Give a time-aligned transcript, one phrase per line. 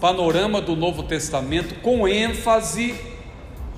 [0.00, 2.94] panorama do Novo Testamento com ênfase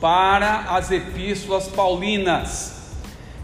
[0.01, 2.99] para as epístolas paulinas.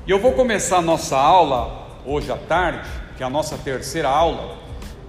[0.07, 4.09] E eu vou começar a nossa aula hoje à tarde, que é a nossa terceira
[4.09, 4.57] aula,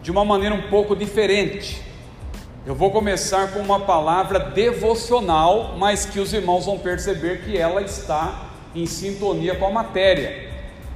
[0.02, 1.82] de uma maneira um pouco diferente.
[2.66, 7.82] Eu vou começar com uma palavra devocional, mas que os irmãos vão perceber que ela
[7.82, 10.52] está em sintonia com a matéria.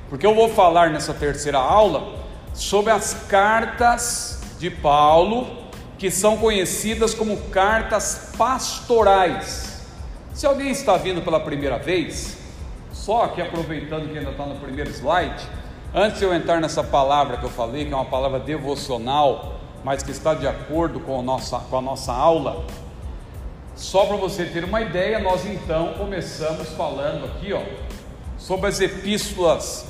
[0.09, 2.15] Porque eu vou falar nessa terceira aula
[2.53, 5.60] sobre as cartas de Paulo,
[6.01, 9.83] que são conhecidas como cartas pastorais.
[10.33, 12.39] Se alguém está vindo pela primeira vez,
[12.91, 15.45] só que aproveitando que ainda está no primeiro slide,
[15.93, 20.01] antes de eu entrar nessa palavra que eu falei, que é uma palavra devocional, mas
[20.01, 22.65] que está de acordo com a nossa, com a nossa aula,
[23.75, 27.61] só para você ter uma ideia, nós então começamos falando aqui, ó,
[28.39, 29.85] sobre as epístolas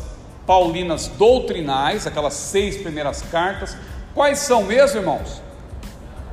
[0.45, 3.77] paulinas doutrinais, aquelas seis primeiras cartas.
[4.13, 5.41] Quais são mesmo, irmãos?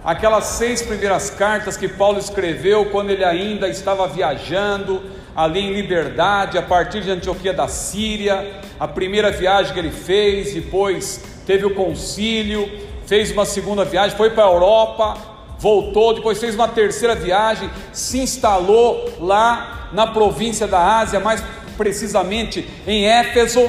[0.05, 5.03] Aquelas seis primeiras cartas que Paulo escreveu quando ele ainda estava viajando
[5.35, 10.55] ali em liberdade, a partir de Antioquia da Síria, a primeira viagem que ele fez,
[10.55, 12.71] depois teve o concílio,
[13.07, 15.17] fez uma segunda viagem, foi para a Europa,
[15.59, 21.43] voltou, depois fez uma terceira viagem, se instalou lá na província da Ásia, mais
[21.77, 23.69] precisamente em Éfeso,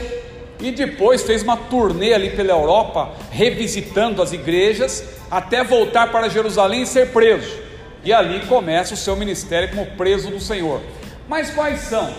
[0.59, 6.83] e depois fez uma turnê ali pela Europa, revisitando as igrejas, até voltar para Jerusalém
[6.83, 7.59] e ser preso.
[8.03, 10.81] E ali começa o seu ministério como preso do Senhor.
[11.27, 12.11] Mas quais são?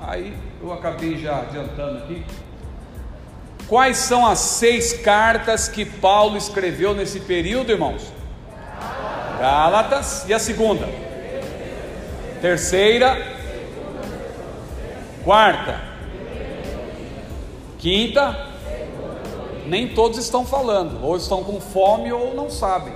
[0.00, 2.24] Aí eu acabei já adiantando aqui.
[3.66, 8.12] Quais são as seis cartas que Paulo escreveu nesse período, irmãos?
[9.38, 10.24] Gálatas.
[10.28, 10.88] E a segunda?
[12.40, 13.16] Terceira.
[15.24, 15.80] Quarta.
[17.78, 18.53] Quinta,
[19.66, 22.94] nem todos estão falando, ou estão com fome ou não sabem.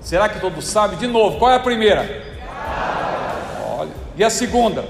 [0.00, 0.98] Será que todos sabem?
[0.98, 2.24] De novo, qual é a primeira?
[3.76, 4.84] Olha, e a segunda?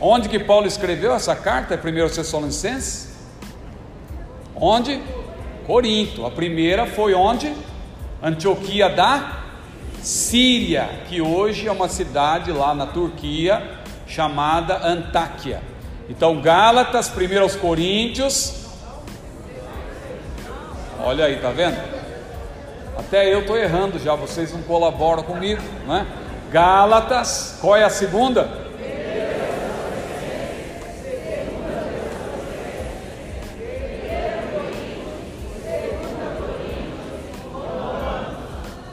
[0.00, 1.74] Onde que Paulo escreveu essa carta?
[1.74, 3.16] É 1 Tessalonicenses?
[4.54, 5.00] Onde?
[5.66, 6.26] Corinto.
[6.26, 7.52] A primeira foi onde?
[8.22, 9.42] Antioquia da
[10.02, 15.60] Síria, que hoje é uma cidade lá na Turquia chamada Antáquia.
[16.08, 18.66] Então, Gálatas, primeiro aos Coríntios.
[21.00, 21.76] Olha aí, tá vendo?
[22.96, 26.06] Até eu estou errando já, vocês não colaboram comigo, né?
[26.50, 28.66] Gálatas, qual é a segunda?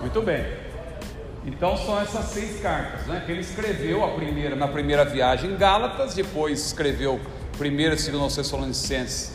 [0.02, 0.46] Muito bem.
[1.64, 3.24] Então são essas seis cartas, né?
[3.26, 7.22] Que ele escreveu a primeira na primeira viagem em Gálatas, depois escreveu
[7.58, 9.32] primeira e segunda aos Tessalonicenses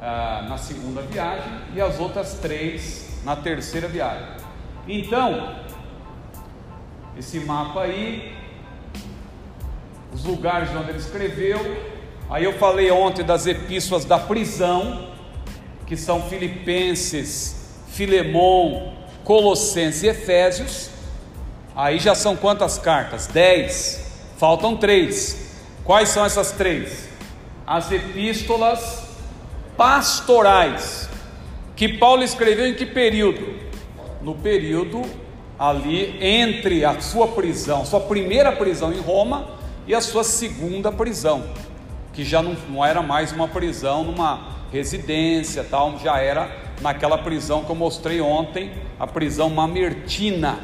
[0.00, 4.26] ah, na segunda viagem e as outras três na terceira viagem.
[4.88, 5.54] Então
[7.16, 8.34] esse mapa aí,
[10.12, 11.60] os lugares onde ele escreveu.
[12.28, 15.12] Aí eu falei ontem das epístolas da prisão,
[15.86, 20.89] que são Filipenses, Filemão, Colossenses e Efésios.
[21.74, 23.26] Aí já são quantas cartas?
[23.26, 24.06] Dez.
[24.36, 25.50] Faltam três.
[25.84, 27.08] Quais são essas três?
[27.66, 29.04] As epístolas
[29.76, 31.08] pastorais.
[31.76, 33.54] Que Paulo escreveu em que período?
[34.20, 35.02] No período
[35.60, 39.46] ali entre a sua prisão, sua primeira prisão em Roma
[39.86, 41.44] e a sua segunda prisão,
[42.14, 46.50] que já não, não era mais uma prisão numa residência, tal, já era
[46.80, 50.60] naquela prisão que eu mostrei ontem, a prisão mamertina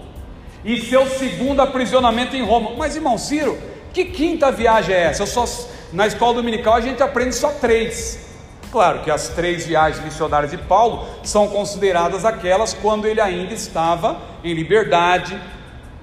[0.64, 2.76] e seu segundo aprisionamento em Roma.
[2.76, 3.58] Mas irmão Ciro,
[3.92, 5.24] que quinta viagem é essa?
[5.24, 5.44] Eu só,
[5.92, 8.29] na escola dominical a gente aprende só três.
[8.70, 14.20] Claro que as três viagens missionárias de Paulo são consideradas aquelas quando ele ainda estava
[14.44, 15.36] em liberdade,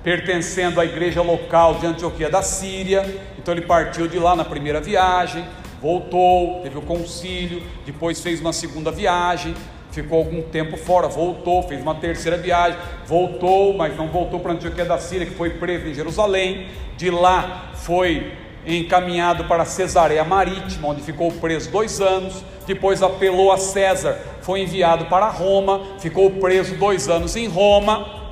[0.03, 3.05] pertencendo à igreja local de Antioquia da Síria.
[3.37, 5.47] Então ele partiu de lá na primeira viagem,
[5.81, 9.55] voltou, teve o concílio, depois fez uma segunda viagem,
[9.91, 14.83] ficou algum tempo fora, voltou, fez uma terceira viagem, voltou, mas não voltou para Antioquia
[14.83, 16.67] da Síria, que foi preso em Jerusalém.
[16.97, 18.33] De lá foi
[18.65, 22.43] encaminhado para Cesareia Marítima, onde ficou preso dois anos.
[22.67, 28.27] Depois apelou a César, foi enviado para Roma, ficou preso dois anos em Roma.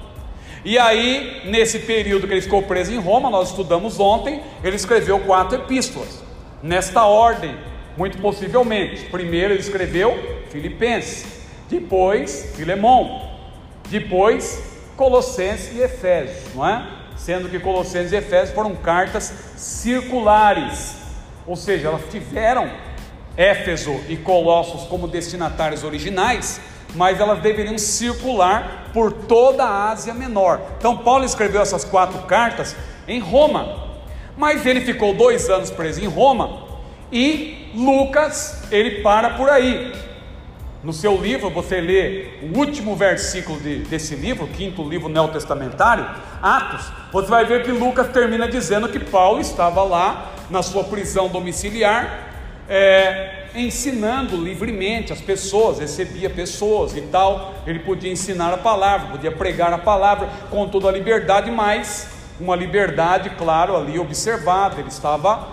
[0.65, 5.19] E aí, nesse período que ele ficou preso em Roma, nós estudamos ontem, ele escreveu
[5.19, 6.21] quatro epístolas,
[6.61, 7.55] nesta ordem,
[7.95, 9.05] muito possivelmente.
[9.05, 10.17] Primeiro ele escreveu
[10.49, 11.25] Filipenses,
[11.69, 13.29] depois Filemão,
[13.89, 14.61] depois
[14.97, 16.85] Colossenses e Efésios, não é?
[17.15, 20.97] Sendo que Colossenses e Efésios foram cartas circulares,
[21.47, 22.69] ou seja, elas tiveram
[23.37, 26.61] Éfeso e Colossos como destinatários originais,
[26.95, 30.61] mas elas deveriam circular por toda a Ásia Menor.
[30.77, 32.75] Então, Paulo escreveu essas quatro cartas
[33.07, 33.89] em Roma,
[34.37, 36.65] mas ele ficou dois anos preso em Roma
[37.11, 39.93] e Lucas ele para por aí.
[40.83, 46.05] No seu livro, você lê o último versículo de, desse livro, quinto livro neotestamentário,
[46.41, 51.27] Atos, você vai ver que Lucas termina dizendo que Paulo estava lá na sua prisão
[51.27, 52.24] domiciliar,
[52.69, 59.31] é, ensinando livremente as pessoas, recebia pessoas e tal, ele podia ensinar a palavra, podia
[59.31, 62.09] pregar a palavra com toda a liberdade, mas
[62.39, 65.47] uma liberdade, claro, ali observada, ele estava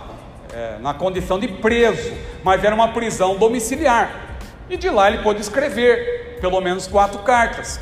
[0.53, 2.13] é, na condição de preso,
[2.43, 4.39] mas era uma prisão domiciliar.
[4.69, 7.79] E de lá ele pôde escrever pelo menos quatro cartas.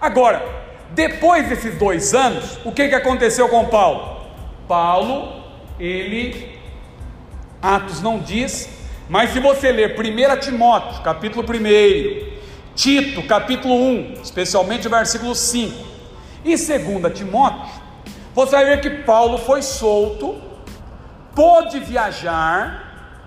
[0.00, 0.42] Agora,
[0.90, 4.20] depois desses dois anos, o que, que aconteceu com Paulo?
[4.68, 5.42] Paulo,
[5.78, 6.59] ele,
[7.62, 8.68] Atos não diz,
[9.08, 12.40] mas se você ler 1 Timóteo, capítulo 1,
[12.74, 15.74] Tito, capítulo 1, especialmente o versículo 5,
[16.44, 17.68] e 2 Timóteo,
[18.34, 20.40] você vai ver que Paulo foi solto,
[21.34, 23.18] pôde viajar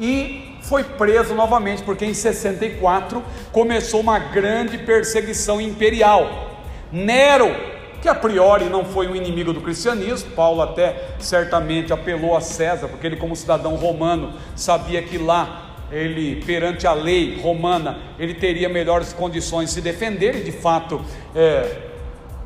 [0.00, 3.22] e foi preso novamente, porque em 64
[3.52, 6.56] começou uma grande perseguição imperial.
[6.90, 7.54] Nero,
[8.00, 12.88] que a priori não foi um inimigo do cristianismo, Paulo até certamente apelou a César,
[12.88, 18.68] porque ele, como cidadão romano, sabia que lá ele, perante a lei romana, ele teria
[18.68, 21.00] melhores condições de se defender, e de fato,
[21.34, 21.78] é,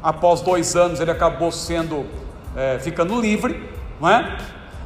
[0.03, 2.07] após dois anos, ele acabou sendo,
[2.57, 3.63] é, ficando livre,
[4.01, 4.39] não é?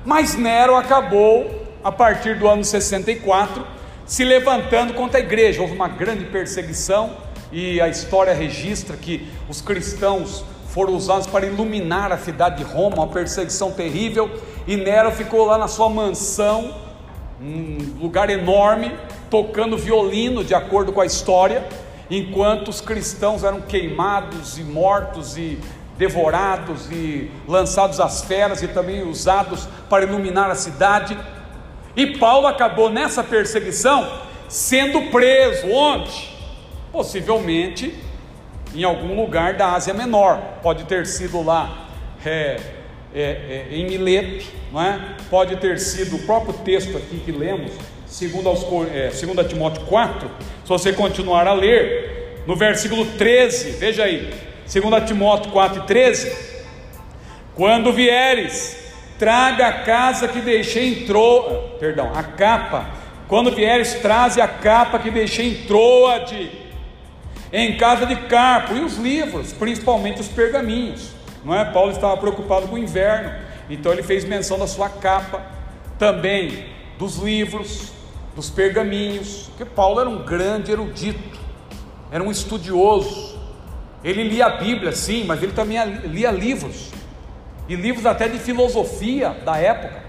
[0.04, 3.64] Mas Nero acabou a partir do ano 64,
[4.06, 5.60] se levantando contra a igreja.
[5.60, 7.16] Houve uma grande perseguição
[7.52, 10.44] e a história registra que os cristãos
[10.76, 14.30] foram usados para iluminar a cidade de Roma, uma perseguição terrível,
[14.66, 16.74] e Nero ficou lá na sua mansão,
[17.40, 18.92] um lugar enorme,
[19.30, 21.66] tocando violino, de acordo com a história,
[22.10, 25.58] enquanto os cristãos eram queimados e mortos e
[25.96, 31.16] devorados e lançados às feras e também usados para iluminar a cidade.
[31.96, 34.06] E Paulo acabou nessa perseguição
[34.46, 35.68] sendo preso.
[35.68, 36.36] Onde?
[36.92, 37.94] Possivelmente
[38.76, 40.38] em algum lugar da Ásia Menor.
[40.62, 41.88] Pode ter sido lá
[42.24, 42.60] é,
[43.14, 45.16] é, é, em Mileto, não é?
[45.30, 47.72] Pode ter sido o próprio texto aqui que lemos,
[48.06, 50.30] segundo, aos, é, segundo a Timóteo 4.
[50.64, 54.32] Se você continuar a ler, no versículo 13, veja aí,
[54.66, 56.56] segundo a Timóteo 4 e 13.
[57.54, 58.84] Quando vieres
[59.18, 62.86] traga a casa que deixei em Troa, perdão, a capa,
[63.28, 66.50] quando vieres, traze a capa que deixei em Troade,
[67.52, 71.12] em casa de Carpo, e os livros, principalmente os pergaminhos,
[71.44, 71.64] não é?
[71.64, 73.32] Paulo estava preocupado com o inverno,
[73.70, 75.42] então ele fez menção da sua capa,
[75.98, 76.66] também
[76.98, 77.92] dos livros,
[78.34, 81.38] dos pergaminhos, porque Paulo era um grande erudito,
[82.10, 83.38] era um estudioso,
[84.02, 86.90] ele lia a Bíblia, sim, mas ele também lia livros,
[87.68, 90.04] e livros até de filosofia da época,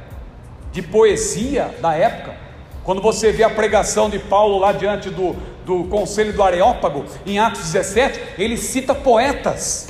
[0.72, 2.36] de poesia da época.
[2.84, 5.36] Quando você vê a pregação de Paulo lá diante do,
[5.68, 9.90] do conselho do Areópago, em Atos 17, ele cita poetas.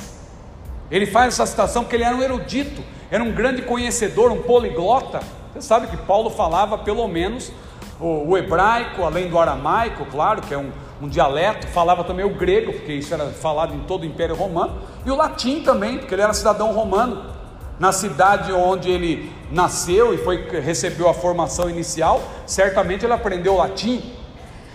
[0.90, 5.20] Ele faz essa citação porque ele era um erudito, era um grande conhecedor, um poliglota.
[5.54, 7.52] Você sabe que Paulo falava pelo menos
[8.00, 12.30] o, o hebraico, além do aramaico, claro, que é um, um dialeto, falava também o
[12.30, 16.12] grego, porque isso era falado em todo o Império Romano, e o latim também, porque
[16.12, 17.38] ele era cidadão romano.
[17.78, 24.17] na cidade onde ele nasceu e foi recebeu a formação inicial, certamente ele aprendeu latim.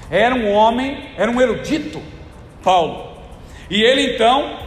[0.10, 2.02] Era um homem, era um erudito,
[2.64, 3.14] Paulo.
[3.70, 4.58] E ele então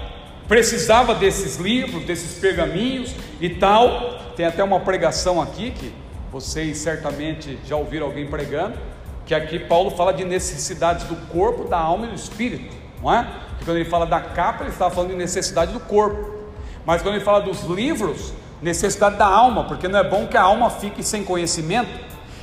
[0.49, 4.19] precisava desses livros, desses pergaminhos e tal.
[4.37, 5.93] Tem até uma pregação aqui que
[6.31, 8.77] vocês certamente já ouviram alguém pregando,
[9.25, 13.27] que aqui Paulo fala de necessidades do corpo, da alma e do espírito, não é?
[13.65, 16.37] Quando ele fala da capa, ele está falando de necessidade do corpo.
[16.85, 20.43] Mas quando ele fala dos livros, necessidade da alma, porque não é bom que a
[20.43, 21.89] alma fique sem conhecimento.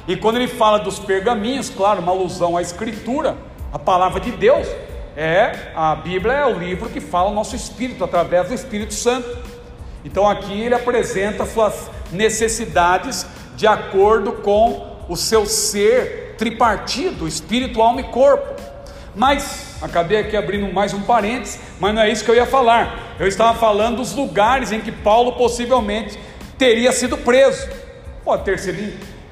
[0.08, 3.38] E quando ele fala dos pergaminhos, claro, uma alusão à escritura,
[3.72, 4.68] a palavra de Deus,
[5.16, 9.38] é a Bíblia é o livro que fala o nosso espírito através do Espírito Santo.
[10.04, 18.02] Então aqui ele apresenta suas necessidades de acordo com o seu ser tripartido, espírito, alma
[18.02, 18.62] e corpo.
[19.16, 23.16] Mas acabei aqui abrindo mais um parênteses, mas não é isso que eu ia falar.
[23.20, 26.20] Eu estava falando dos lugares em que Paulo possivelmente
[26.58, 27.70] teria sido preso.
[28.26, 28.82] Pode ter sido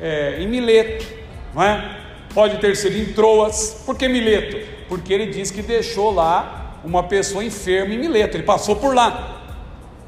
[0.01, 1.05] é, em Mileto,
[1.53, 1.97] não é?
[2.33, 3.83] Pode ter sido em Troas.
[3.85, 4.57] Por que Mileto?
[4.89, 8.35] Porque ele diz que deixou lá uma pessoa enferma em Mileto.
[8.35, 9.41] Ele passou por lá,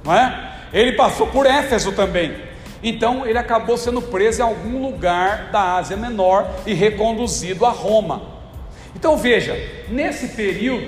[0.03, 0.51] não é?
[0.73, 2.33] Ele passou por Éfeso também.
[2.81, 8.33] Então ele acabou sendo preso em algum lugar da Ásia Menor e reconduzido a Roma.
[8.95, 9.55] Então veja,
[9.87, 10.87] nesse período,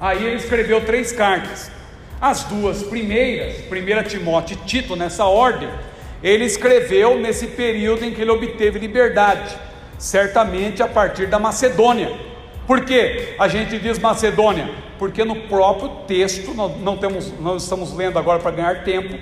[0.00, 1.70] aí ele escreveu três cartas.
[2.20, 5.68] As duas primeiras, 1 Timóteo e Tito, nessa ordem,
[6.22, 9.56] ele escreveu nesse período em que ele obteve liberdade,
[9.98, 12.10] certamente a partir da Macedônia.
[12.66, 14.70] Por que a gente diz Macedônia?
[14.98, 19.16] Porque no próprio texto, não temos, estamos lendo agora para ganhar tempo,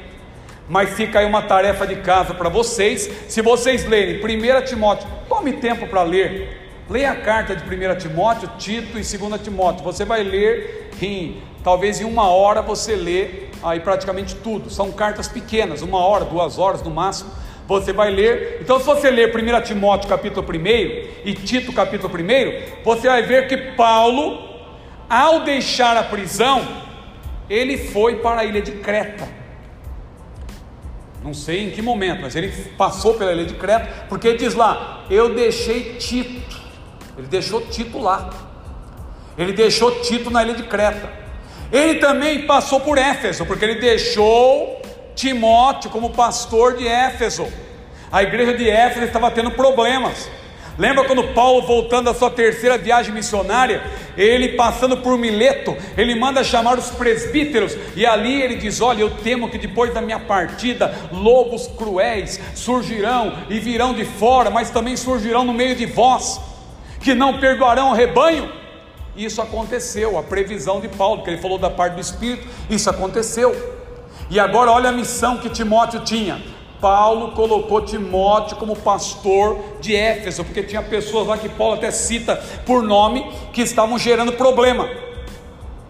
[0.68, 3.10] mas fica aí uma tarefa de casa para vocês.
[3.28, 8.48] Se vocês lerem 1 Timóteo, tome tempo para ler, Leia a carta de 1 Timóteo,
[8.58, 9.82] Tito e 2 Timóteo.
[9.82, 14.70] Você vai ler em talvez em uma hora você lê aí praticamente tudo.
[14.70, 17.28] São cartas pequenas, uma hora, duas horas no máximo.
[17.66, 18.58] Você vai ler.
[18.60, 20.54] Então, se você ler 1 Timóteo capítulo 1
[21.24, 24.48] e Tito capítulo 1, você vai ver que Paulo,
[25.10, 26.64] ao deixar a prisão,
[27.50, 29.26] ele foi para a ilha de Creta.
[31.20, 35.04] Não sei em que momento, mas ele passou pela ilha de Creta, porque diz lá:
[35.10, 36.64] Eu deixei Tito
[37.18, 38.30] ele deixou Tito lá.
[39.36, 41.25] Ele deixou Tito na ilha de Creta.
[41.72, 44.80] Ele também passou por Éfeso, porque ele deixou
[45.14, 47.46] Timóteo como pastor de Éfeso.
[48.10, 50.28] A igreja de Éfeso estava tendo problemas.
[50.78, 53.82] Lembra quando Paulo, voltando da sua terceira viagem missionária,
[54.16, 59.10] ele passando por Mileto, ele manda chamar os presbíteros, e ali ele diz: Olha, eu
[59.10, 64.96] temo que depois da minha partida, lobos cruéis surgirão e virão de fora, mas também
[64.96, 66.40] surgirão no meio de vós
[67.00, 68.65] que não perdoarão o rebanho.
[69.16, 73.54] Isso aconteceu, a previsão de Paulo, que ele falou da parte do Espírito, isso aconteceu.
[74.28, 76.42] E agora olha a missão que Timóteo tinha.
[76.80, 82.36] Paulo colocou Timóteo como pastor de Éfeso, porque tinha pessoas lá que Paulo até cita
[82.66, 84.88] por nome que estavam gerando problema.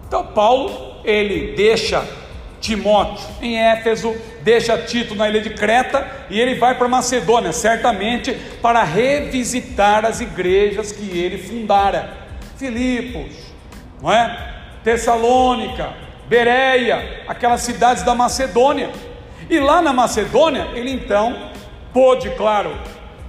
[0.06, 2.06] Então Paulo, ele deixa
[2.60, 8.32] Timóteo em Éfeso, deixa Tito na ilha de Creta e ele vai para Macedônia, certamente
[8.62, 12.25] para revisitar as igrejas que ele fundara.
[12.56, 13.34] Filipos,
[14.00, 14.54] não é?
[14.82, 15.94] Tessalônica,
[16.28, 18.90] Bereia, aquelas cidades da Macedônia.
[19.48, 21.50] E lá na Macedônia, ele então
[21.92, 22.76] pôde, claro,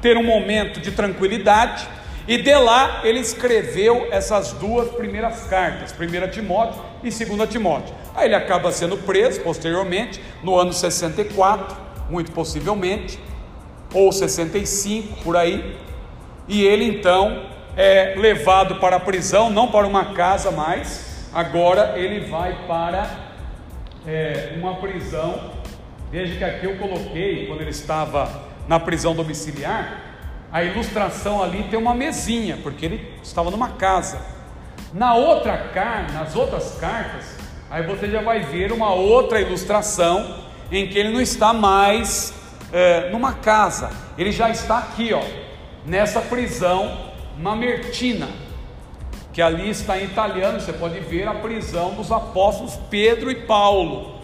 [0.01, 1.88] ter um momento de tranquilidade,
[2.27, 7.96] e de lá ele escreveu essas duas primeiras cartas, 1 Timóteo e 2 Timóteo.
[8.13, 11.77] Aí ele acaba sendo preso posteriormente, no ano 64,
[12.10, 13.19] muito possivelmente,
[13.93, 15.77] ou 65 por aí,
[16.48, 17.46] e ele então
[17.77, 23.07] é levado para a prisão, não para uma casa mais, agora ele vai para
[24.05, 25.51] é, uma prisão.
[26.12, 28.29] Veja que aqui eu coloquei, quando ele estava
[28.67, 30.01] na prisão domiciliar,
[30.51, 34.19] a ilustração ali tem uma mesinha, porque ele estava numa casa.
[34.93, 37.38] Na outra carta, nas outras cartas,
[37.69, 40.38] Aí você já vai ver uma outra ilustração
[40.72, 42.34] em que ele não está mais
[42.72, 45.22] é, numa casa, ele já está aqui, ó,
[45.86, 47.06] nessa prisão
[47.39, 48.27] mamertina,
[49.32, 54.15] que ali está em italiano, você pode ver a prisão dos apóstolos Pedro e Paulo,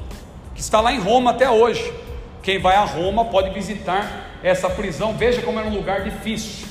[0.56, 1.94] que está lá em Roma até hoje.
[2.42, 6.68] Quem vai a Roma pode visitar essa prisão, veja como era um lugar difícil.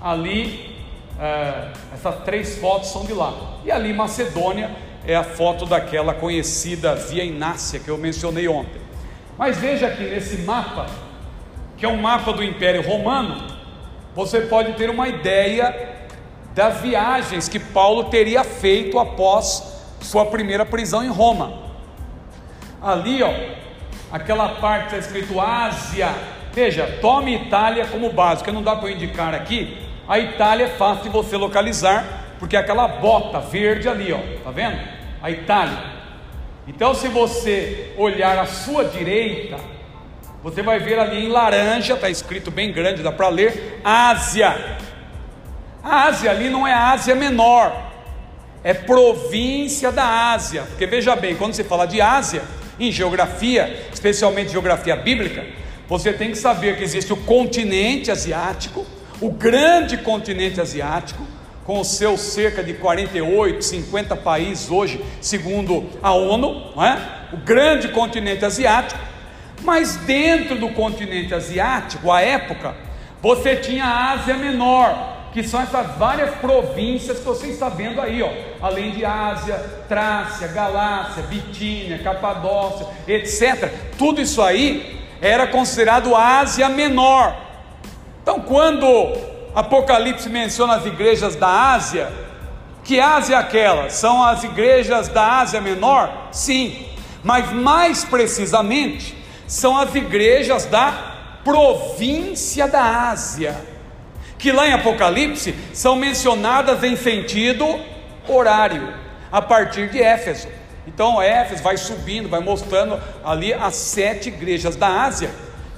[0.00, 0.76] Ali,
[1.18, 3.32] é, essas três fotos são de lá,
[3.64, 4.70] e ali Macedônia
[5.06, 8.80] é a foto daquela conhecida Via Inácia que eu mencionei ontem.
[9.38, 10.86] Mas veja aqui nesse mapa,
[11.76, 13.53] que é um mapa do Império Romano,
[14.14, 15.94] você pode ter uma ideia
[16.54, 21.64] das viagens que Paulo teria feito após sua primeira prisão em Roma.
[22.80, 23.32] Ali, ó,
[24.12, 26.08] aquela parte está escrito Ásia.
[26.52, 29.78] Veja, tome Itália como base, que não dá para eu indicar aqui.
[30.06, 32.04] A Itália é fácil de você localizar,
[32.38, 34.78] porque é aquela bota verde ali, ó, tá vendo?
[35.20, 35.94] A Itália.
[36.68, 39.56] Então, se você olhar à sua direita,
[40.44, 44.76] você vai ver ali em laranja, está escrito bem grande, dá para ler, Ásia.
[45.82, 47.90] A Ásia ali não é Ásia menor,
[48.62, 52.42] é província da Ásia, porque veja bem, quando se fala de Ásia,
[52.78, 55.46] em geografia, especialmente geografia bíblica,
[55.88, 58.84] você tem que saber que existe o continente asiático,
[59.22, 61.26] o grande continente asiático,
[61.64, 67.34] com os seus cerca de 48, 50 países hoje, segundo a ONU, é?
[67.34, 69.13] o grande continente asiático,
[69.62, 72.74] mas dentro do continente asiático, à época,
[73.22, 78.22] você tinha a Ásia Menor, que são essas várias províncias que você está vendo aí,
[78.22, 78.30] ó,
[78.60, 79.56] além de Ásia,
[79.88, 83.72] Trácia, Galácia, Bitínia, Capadócia, etc.
[83.98, 87.34] Tudo isso aí era considerado Ásia Menor.
[88.22, 88.86] Então, quando
[89.54, 92.12] Apocalipse menciona as igrejas da Ásia,
[92.84, 93.88] que Ásia é aquela?
[93.88, 96.28] São as igrejas da Ásia Menor?
[96.30, 96.86] Sim,
[97.22, 103.74] mas mais precisamente, são as igrejas da província da Ásia
[104.44, 107.64] que lá em Apocalipse são mencionadas em sentido
[108.28, 108.92] horário,
[109.32, 110.48] a partir de Éfeso.
[110.86, 115.30] Então, Éfeso vai subindo, vai mostrando ali as sete igrejas da Ásia,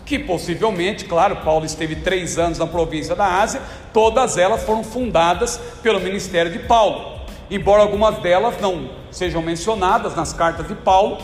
[0.04, 5.61] que possivelmente, claro, Paulo esteve três anos na província da Ásia, todas elas foram fundadas
[5.80, 11.18] pelo ministério de Paulo, embora algumas delas não sejam mencionadas nas cartas de Paulo,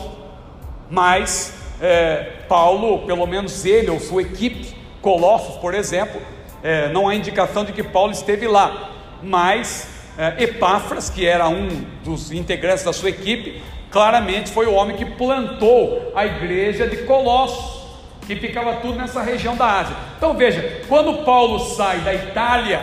[0.89, 6.21] mas é, Paulo, pelo menos ele ou sua equipe, Colossos, por exemplo,
[6.63, 11.67] é, não há indicação de que Paulo esteve lá, mas é, Epáfras, que era um
[12.01, 13.61] dos integrantes da sua equipe,
[13.91, 17.83] claramente foi o homem que plantou a igreja de Colossos,
[18.25, 19.95] que ficava tudo nessa região da Ásia.
[20.17, 22.81] Então veja, quando Paulo sai da Itália,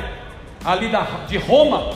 [0.62, 1.90] ali da, de Roma,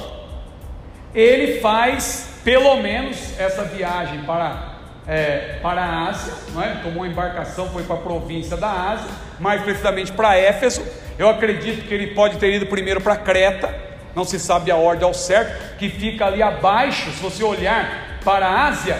[1.14, 4.73] ele faz pelo menos essa viagem para
[5.06, 6.76] é, para a Ásia, não é?
[6.82, 10.82] tomou uma embarcação, foi para a província da Ásia, mais precisamente para Éfeso.
[11.18, 13.74] Eu acredito que ele pode ter ido primeiro para Creta,
[14.14, 17.10] não se sabe a ordem ao certo, que fica ali abaixo.
[17.10, 18.98] Se você olhar para a Ásia,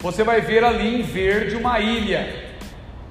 [0.00, 2.52] você vai ver ali em verde uma ilha,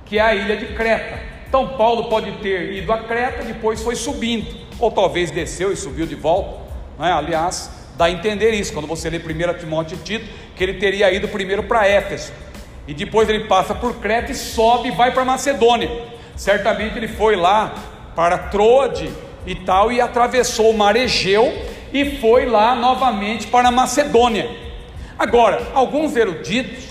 [0.06, 1.20] que é a ilha de Creta.
[1.48, 4.48] Então Paulo pode ter ido a Creta, depois foi subindo,
[4.80, 6.62] ou talvez desceu e subiu de volta.
[6.98, 7.12] Não é?
[7.12, 11.14] Aliás, dá a entender isso quando você lê 1 Timóteo e Tito que ele teria
[11.14, 12.34] ido primeiro para Éfeso,
[12.88, 15.88] e depois ele passa por Creta e sobe e vai para Macedônia.
[16.36, 17.76] Certamente ele foi lá
[18.16, 19.08] para Troade
[19.46, 21.54] e tal, e atravessou o mar Egeu
[21.94, 24.50] e foi lá novamente para Macedônia.
[25.20, 26.86] Agora, alguns eruditos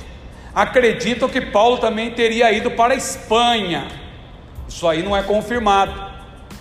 [0.54, 3.88] acreditam que Paulo também teria ido para a Espanha.
[4.68, 5.92] Isso aí não é confirmado,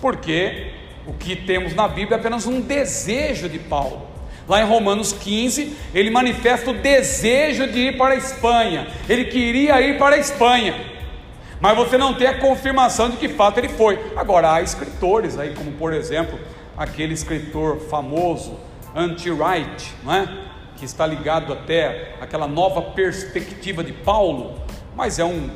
[0.00, 0.72] porque
[1.06, 4.09] o que temos na Bíblia é apenas um desejo de Paulo.
[4.50, 8.88] Lá em Romanos 15, ele manifesta o desejo de ir para a Espanha.
[9.08, 10.74] Ele queria ir para a Espanha,
[11.60, 13.96] mas você não tem a confirmação de que fato ele foi.
[14.16, 16.36] Agora, há escritores aí, como por exemplo,
[16.76, 18.58] aquele escritor famoso,
[18.92, 20.28] Anti-Wright, não é?
[20.76, 24.58] que está ligado até aquela nova perspectiva de Paulo,
[24.96, 25.48] mas é um,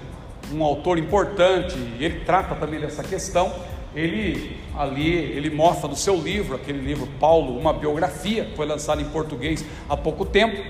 [0.52, 3.52] um autor importante, ele trata também dessa questão
[3.94, 9.04] ele ali, ele mostra no seu livro, aquele livro Paulo, uma biografia, foi lançado em
[9.04, 10.60] português há pouco tempo.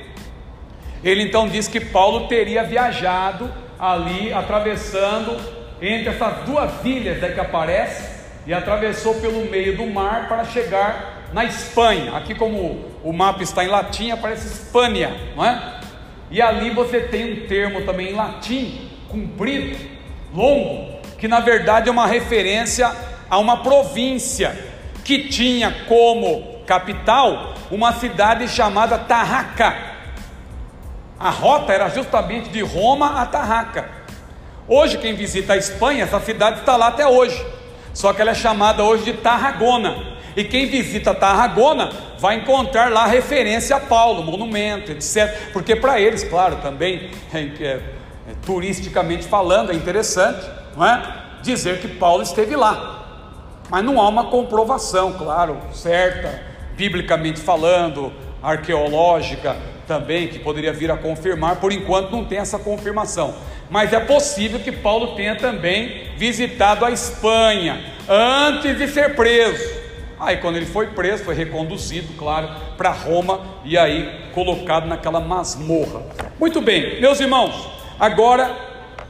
[1.03, 5.37] Ele então diz que Paulo teria viajado ali, atravessando
[5.81, 8.15] entre essas duas ilhas aí que aparece,
[8.47, 12.15] e atravessou pelo meio do mar para chegar na Espanha.
[12.17, 15.81] Aqui, como o mapa está em latim, aparece Espanha, não é?
[16.31, 19.79] E ali você tem um termo também em latim, comprido,
[20.35, 22.91] longo, que na verdade é uma referência
[23.35, 24.57] a uma província
[25.05, 29.75] que tinha como capital uma cidade chamada Tarraca.
[31.19, 33.91] A rota era justamente de Roma a Tarraca.
[34.69, 37.45] Hoje, quem visita a Espanha, essa cidade está lá até hoje.
[37.93, 40.15] Só que ela é chamada hoje de Tarragona.
[40.37, 45.51] E quem visita Tarragona vai encontrar lá referência a Paulo, monumento, etc.
[45.53, 47.81] Porque para eles, claro, também, é, é, é,
[48.47, 51.03] turisticamente falando, é interessante, não é?
[51.43, 53.04] Dizer que Paulo esteve lá.
[53.75, 56.41] Mas não há uma comprovação, claro, certa,
[56.77, 63.35] biblicamente falando, arqueológica também, que poderia vir a confirmar, por enquanto não tem essa confirmação.
[63.69, 69.69] Mas é possível que Paulo tenha também visitado a Espanha antes de ser preso.
[70.21, 76.01] Aí, quando ele foi preso, foi reconduzido, claro, para Roma e aí colocado naquela masmorra.
[76.39, 78.55] Muito bem, meus irmãos, agora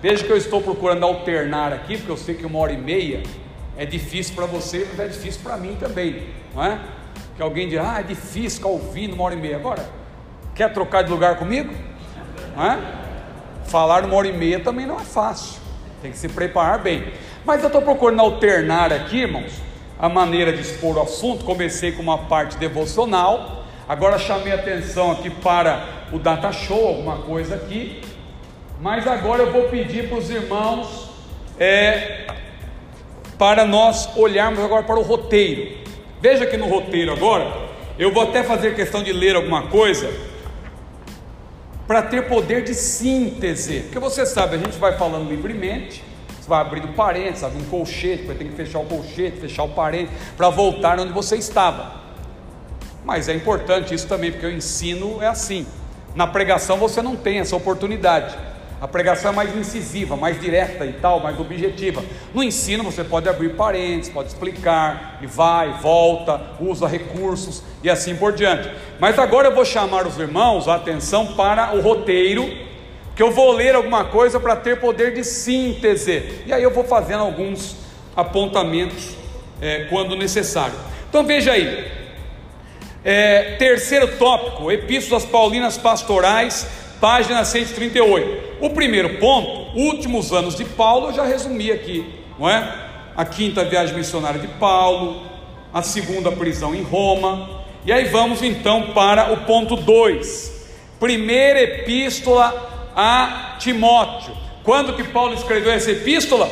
[0.04, 3.22] Veja que eu estou procurando alternar aqui, porque eu sei que uma hora e meia
[3.76, 6.78] é difícil para você, mas é difícil para mim também, não é?
[7.36, 9.56] Que alguém diz, ah, é difícil ficar ouvindo uma hora e meia.
[9.56, 9.84] Agora,
[10.54, 11.74] quer trocar de lugar comigo?
[12.56, 12.78] Não é?
[13.66, 15.60] Falar uma hora e meia também não é fácil,
[16.00, 17.12] tem que se preparar bem.
[17.44, 19.52] Mas eu estou procurando alternar aqui, irmãos,
[19.98, 21.44] a maneira de expor o assunto.
[21.44, 27.56] Comecei com uma parte devocional, agora chamei atenção aqui para o data show, alguma coisa
[27.56, 28.00] aqui.
[28.80, 31.10] Mas agora eu vou pedir para os irmãos
[31.58, 32.26] é,
[33.38, 35.78] para nós olharmos agora para o roteiro.
[36.20, 37.50] Veja que no roteiro agora,
[37.98, 40.10] eu vou até fazer questão de ler alguma coisa
[41.86, 46.60] para ter poder de síntese, porque você sabe, a gente vai falando livremente, você vai
[46.60, 50.48] abrindo parênteses, abre um colchete, vai ter que fechar o colchete, fechar o parênteses, para
[50.48, 52.02] voltar onde você estava.
[53.04, 55.66] Mas é importante isso também, porque o ensino é assim.
[56.14, 58.34] Na pregação você não tem essa oportunidade.
[58.80, 62.02] A pregação é mais incisiva, mais direta e tal, mais objetiva.
[62.34, 68.14] No ensino você pode abrir parênteses, pode explicar, e vai, volta, usa recursos e assim
[68.16, 68.70] por diante.
[68.98, 72.46] Mas agora eu vou chamar os irmãos a atenção para o roteiro,
[73.16, 76.42] que eu vou ler alguma coisa para ter poder de síntese.
[76.46, 77.76] E aí eu vou fazendo alguns
[78.14, 79.16] apontamentos
[79.60, 80.74] é, quando necessário.
[81.08, 81.90] Então veja aí.
[83.04, 86.66] É, terceiro tópico: Epístolas Paulinas Pastorais
[87.00, 88.58] página 138.
[88.60, 92.04] O primeiro ponto, últimos anos de Paulo, eu já resumi aqui,
[92.38, 92.82] não é?
[93.16, 95.22] A quinta viagem missionária de Paulo,
[95.72, 97.64] a segunda prisão em Roma.
[97.84, 100.68] E aí vamos então para o ponto 2.
[100.98, 104.34] Primeira epístola a Timóteo.
[104.62, 106.48] Quando que Paulo escreveu essa epístola?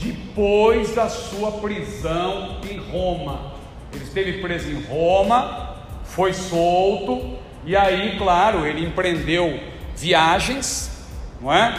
[0.00, 3.52] Depois da sua prisão em Roma.
[3.92, 9.58] Ele esteve preso em Roma, foi solto, e aí, claro, ele empreendeu
[9.96, 10.88] viagens,
[11.40, 11.74] não é?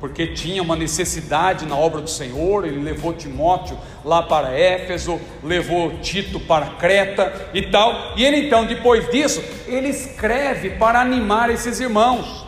[0.00, 5.98] Porque tinha uma necessidade na obra do Senhor, ele levou Timóteo lá para Éfeso, levou
[6.00, 8.14] Tito para Creta e tal.
[8.16, 12.44] E ele então, depois disso, ele escreve para animar esses irmãos,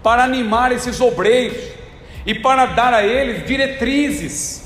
[0.00, 1.72] para animar esses obreiros
[2.24, 4.62] e para dar a eles diretrizes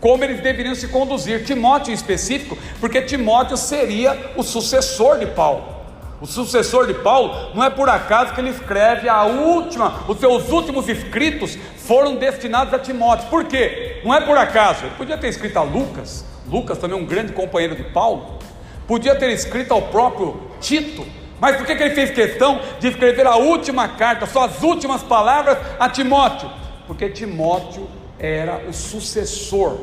[0.00, 1.44] como eles deveriam se conduzir.
[1.44, 5.77] Timóteo em específico, porque Timóteo seria o sucessor de Paulo.
[6.20, 10.50] O sucessor de Paulo, não é por acaso que ele escreve a última, os seus
[10.50, 13.28] últimos escritos foram destinados a Timóteo.
[13.28, 14.00] Por quê?
[14.04, 14.84] Não é por acaso.
[14.84, 18.38] Ele podia ter escrito a Lucas, Lucas também é um grande companheiro de Paulo.
[18.86, 21.06] Podia ter escrito ao próprio Tito,
[21.40, 25.02] mas por que, que ele fez questão de escrever a última carta, só as últimas
[25.02, 26.50] palavras a Timóteo?
[26.86, 27.86] Porque Timóteo
[28.18, 29.78] era o sucessor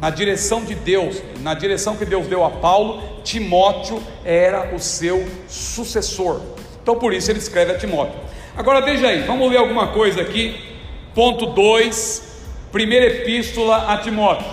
[0.00, 5.26] na direção de Deus, na direção que Deus deu a Paulo, Timóteo era o seu
[5.48, 6.40] sucessor.
[6.82, 8.18] Então por isso ele escreve a Timóteo.
[8.56, 10.56] Agora veja aí, vamos ler alguma coisa aqui.
[11.14, 14.46] Ponto 2, primeira epístola a Timóteo.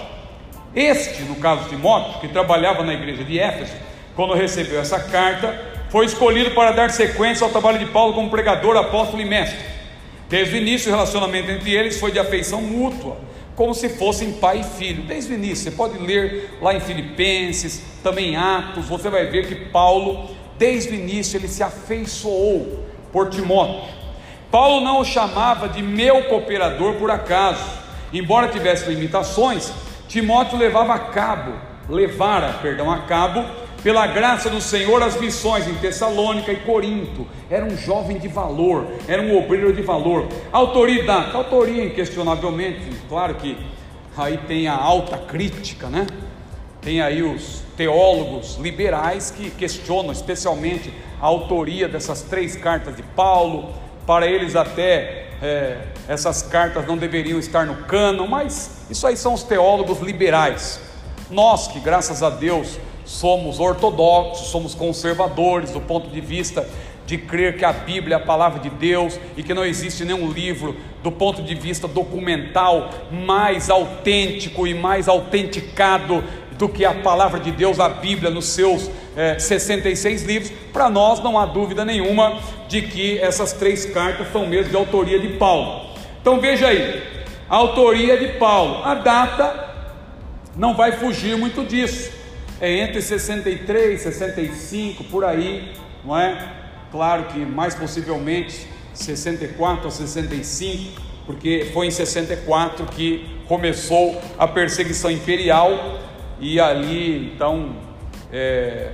[0.76, 3.74] Este, no caso de Timóteo, que trabalhava na igreja de Éfeso,
[4.16, 8.76] quando recebeu essa carta, foi escolhido para dar sequência ao trabalho de Paulo como pregador,
[8.76, 9.60] apóstolo e mestre.
[10.28, 13.18] Desde o início, o relacionamento entre eles foi de afeição mútua
[13.56, 15.63] como se fossem pai e filho, desde o início.
[15.63, 20.91] Você pode ler lá em Filipenses, também em Atos, você vai ver que Paulo, desde
[20.91, 23.96] o início, ele se afeiçoou por Timóteo.
[24.52, 27.63] Paulo não o chamava de meu cooperador por acaso,
[28.13, 29.72] embora tivesse limitações,
[30.08, 31.54] Timóteo levava a cabo,
[31.89, 33.44] levara, perdão, a cabo
[33.86, 37.28] pela graça do Senhor, as missões em Tessalônica e Corinto.
[37.48, 40.28] Era um jovem de valor, era um obreiro de valor.
[40.52, 43.56] Autoridade, autoria inquestionavelmente, claro que
[44.17, 46.08] aí tem a alta crítica, né?
[46.82, 53.71] Tem aí os teólogos liberais que questionam especialmente a autoria dessas três cartas de Paulo.
[54.08, 59.36] Para eles, até é, essas cartas não deveriam estar no cânon, mas isso aí são
[59.36, 60.82] os teólogos liberais.
[61.30, 66.68] Nós que, graças a Deus, somos ortodoxos, somos conservadores do ponto de vista
[67.06, 70.32] de crer que a Bíblia é a palavra de Deus e que não existe nenhum
[70.32, 76.24] livro do ponto de vista documental mais autêntico e mais autenticado
[76.58, 81.22] do que a palavra de Deus, a Bíblia, nos seus é, 66 livros, para nós
[81.22, 85.89] não há dúvida nenhuma de que essas três cartas são mesmo de autoria de Paulo.
[86.22, 87.04] Então veja aí,
[87.48, 89.70] a autoria de Paulo, a data
[90.56, 92.25] não vai fugir muito disso
[92.60, 96.54] é entre 63 e 65 por aí, não é?
[96.91, 105.12] Claro que mais possivelmente 64 a 65, porque foi em 64 que começou a perseguição
[105.12, 106.00] imperial
[106.39, 107.76] e ali então
[108.32, 108.94] é,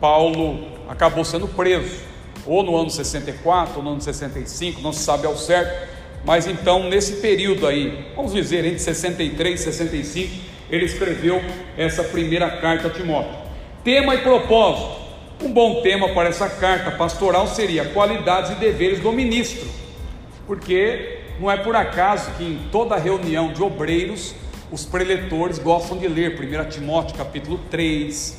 [0.00, 2.06] Paulo acabou sendo preso.
[2.46, 5.88] ou no ano 64, ou no ano 65, não se sabe ao certo,
[6.24, 11.42] mas então nesse período aí, vamos dizer entre 63 e 65, ele escreveu
[11.76, 13.36] essa primeira carta a Timóteo.
[13.84, 15.06] Tema e propósito.
[15.42, 19.68] Um bom tema para essa carta pastoral seria qualidades e deveres do ministro,
[20.46, 24.34] porque não é por acaso que em toda reunião de obreiros
[24.72, 28.38] os preletores gostam de ler 1 Timóteo capítulo 3,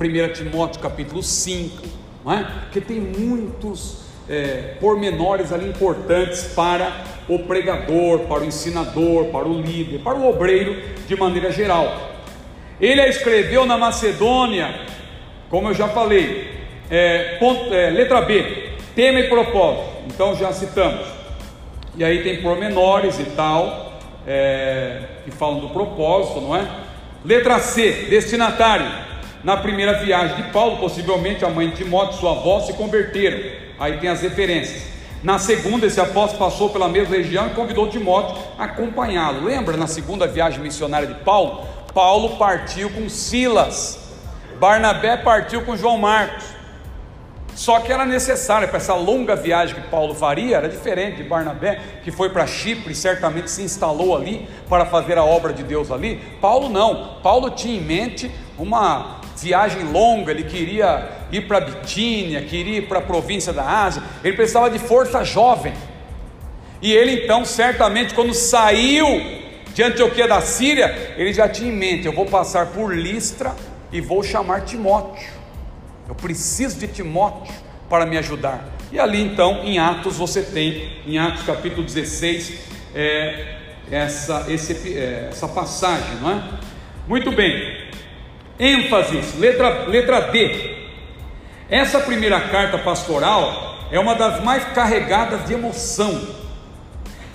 [0.00, 1.82] 1 Timóteo capítulo 5,
[2.24, 2.44] não é?
[2.62, 9.60] porque tem muitos é, pormenores ali importantes para o pregador, para o ensinador, para o
[9.60, 12.12] líder, para o obreiro de maneira geral.
[12.80, 14.74] Ele a escreveu na Macedônia,
[15.48, 16.52] como eu já falei,
[16.90, 21.06] é, ponto, é, letra B, tema e propósito, então já citamos,
[21.96, 26.66] e aí tem pormenores e tal, é, que falam do propósito, não é?
[27.24, 29.04] Letra C, destinatário.
[29.42, 33.38] Na primeira viagem de Paulo, possivelmente a mãe de Timóteo e sua avó se converteram.
[33.78, 34.88] Aí tem as referências.
[35.24, 39.42] Na segunda, esse apóstolo passou pela mesma região e convidou Timóteo a acompanhá-lo.
[39.42, 41.66] Lembra na segunda viagem missionária de Paulo?
[41.94, 43.98] Paulo partiu com Silas,
[44.60, 46.44] Barnabé partiu com João Marcos.
[47.54, 51.80] Só que era necessário para essa longa viagem que Paulo faria, era diferente de Barnabé,
[52.02, 55.90] que foi para Chipre e certamente se instalou ali para fazer a obra de Deus
[55.90, 56.20] ali.
[56.38, 61.08] Paulo não, Paulo tinha em mente uma viagem longa, ele queria
[61.38, 65.72] ir para Bitínia, queria ir para a província da Ásia, ele precisava de força jovem.
[66.80, 69.06] E ele então, certamente, quando saiu
[69.72, 73.54] de Antioquia da Síria, ele já tinha em mente: eu vou passar por Listra
[73.90, 75.32] e vou chamar Timóteo.
[76.08, 77.54] Eu preciso de Timóteo
[77.88, 78.68] para me ajudar.
[78.92, 82.60] E ali então, em Atos, você tem, em Atos capítulo 16,
[82.94, 83.56] é,
[83.90, 86.42] essa, esse, é, essa passagem, não é?
[87.08, 87.78] Muito bem,
[88.58, 90.73] ênfases, letra, letra D.
[91.70, 96.20] Essa primeira carta pastoral é uma das mais carregadas de emoção.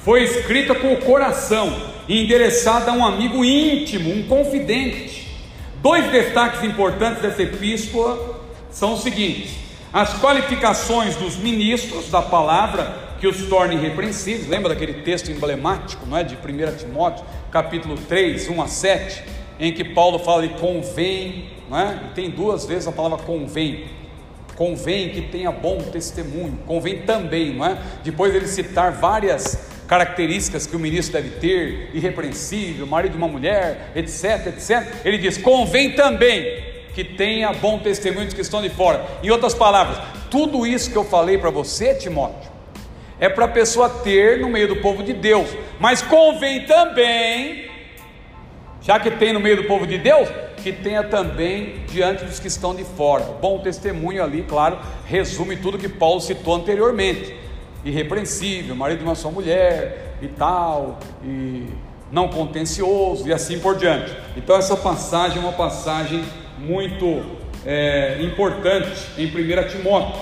[0.04, 1.76] Foi escrita com o coração
[2.08, 5.36] e endereçada a um amigo íntimo, um confidente.
[5.82, 8.40] Dois destaques importantes dessa epístola
[8.70, 9.52] são os seguintes:
[9.92, 14.48] as qualificações dos ministros da palavra que os torne irrepreensíveis.
[14.48, 19.24] Lembra daquele texto emblemático, não é, de 1 Timóteo, capítulo 3, 1 a 7,
[19.60, 22.00] em que Paulo fala de convém, não é?
[22.14, 23.98] Tem duas vezes a palavra convém.
[24.60, 27.78] Convém que tenha bom testemunho, convém também, não é?
[28.04, 33.94] Depois ele citar várias características que o ministro deve ter, irrepreensível, marido de uma mulher,
[33.96, 34.86] etc, etc.
[35.06, 36.62] Ele diz: convém também
[36.94, 39.06] que tenha bom testemunho dos que estão de fora.
[39.24, 39.98] Em outras palavras,
[40.30, 42.52] tudo isso que eu falei para você, Timóteo,
[43.18, 45.48] é para a pessoa ter no meio do povo de Deus,
[45.80, 47.72] mas convém também,
[48.82, 50.28] já que tem no meio do povo de Deus,
[50.62, 53.24] que tenha também diante dos que estão de fora.
[53.42, 57.36] Bom testemunho ali, claro, resume tudo que Paulo citou anteriormente:
[57.84, 61.68] irrepreensível, marido de uma só mulher e tal, e
[62.12, 64.16] não contencioso e assim por diante.
[64.36, 66.24] Então, essa passagem é uma passagem
[66.58, 67.24] muito
[67.66, 70.22] é, importante em 1 Timóteo.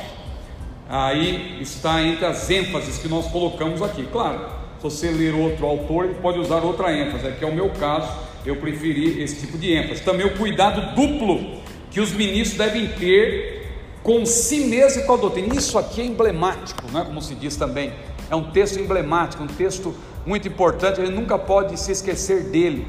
[0.90, 4.08] Aí está entre as ênfases que nós colocamos aqui.
[4.12, 4.40] Claro,
[4.78, 8.10] se você ler outro autor, ele pode usar outra ênfase, que é o meu caso,
[8.46, 10.02] eu preferi esse tipo de ênfase.
[10.02, 13.66] Também o cuidado duplo que os ministros devem ter
[14.04, 15.56] com si mesmo e com a doutrina.
[15.56, 17.92] Isso aqui é emblemático, não é como se diz também.
[18.30, 19.96] É um texto emblemático, um texto
[20.26, 22.86] muito importante, ele nunca pode se esquecer dele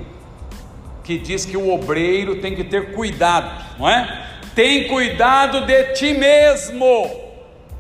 [1.08, 4.26] que diz que o obreiro tem que ter cuidado, não é?
[4.54, 7.10] Tem cuidado de ti mesmo.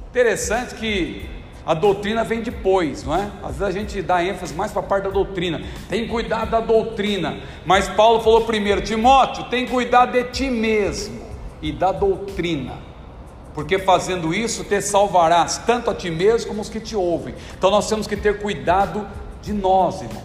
[0.08, 1.28] Interessante que
[1.68, 3.30] a doutrina vem depois, não é?
[3.42, 5.60] Às vezes a gente dá ênfase mais para a parte da doutrina.
[5.86, 7.40] Tem cuidado da doutrina.
[7.66, 11.20] Mas Paulo falou primeiro: Timóteo, tem cuidado de ti mesmo
[11.60, 12.72] e da doutrina.
[13.52, 17.34] Porque fazendo isso te salvarás tanto a ti mesmo como os que te ouvem.
[17.58, 19.06] Então nós temos que ter cuidado
[19.42, 20.22] de nós, irmãos,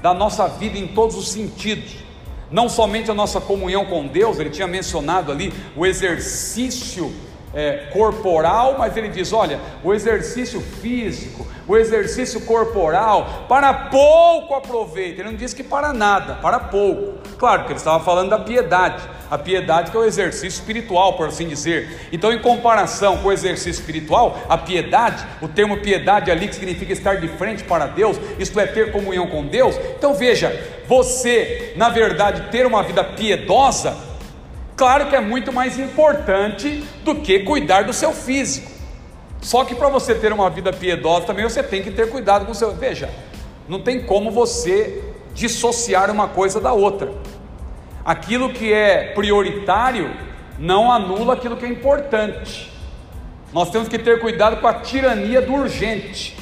[0.00, 2.06] da nossa vida em todos os sentidos
[2.50, 7.12] não somente a nossa comunhão com Deus, ele tinha mencionado ali o exercício
[7.56, 15.22] é, corporal, mas ele diz: olha, o exercício físico, o exercício corporal, para pouco aproveita.
[15.22, 17.14] Ele não diz que para nada, para pouco.
[17.38, 21.28] Claro que ele estava falando da piedade, a piedade que é o exercício espiritual, por
[21.28, 22.08] assim dizer.
[22.12, 26.92] Então, em comparação com o exercício espiritual, a piedade, o termo piedade ali que significa
[26.92, 29.76] estar de frente para Deus, isto é, ter comunhão com Deus.
[29.96, 30.54] Então, veja,
[30.86, 34.05] você, na verdade, ter uma vida piedosa
[34.76, 38.70] Claro que é muito mais importante do que cuidar do seu físico.
[39.40, 42.52] Só que para você ter uma vida piedosa também você tem que ter cuidado com
[42.52, 42.74] o seu.
[42.74, 43.08] Veja,
[43.66, 45.02] não tem como você
[45.34, 47.12] dissociar uma coisa da outra.
[48.04, 50.10] Aquilo que é prioritário
[50.58, 52.70] não anula aquilo que é importante.
[53.52, 56.36] Nós temos que ter cuidado com a tirania do urgente,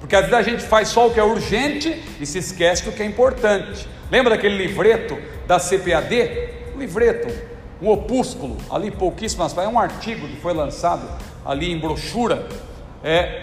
[0.00, 2.92] porque às vezes a gente faz só o que é urgente e se esquece do
[2.92, 3.86] que é importante.
[4.10, 6.48] Lembra daquele livreto da CPAD?
[6.76, 11.06] Livreto, um opúsculo, ali pouquíssimas, é um artigo que foi lançado
[11.44, 12.46] ali em brochura,
[13.02, 13.42] é,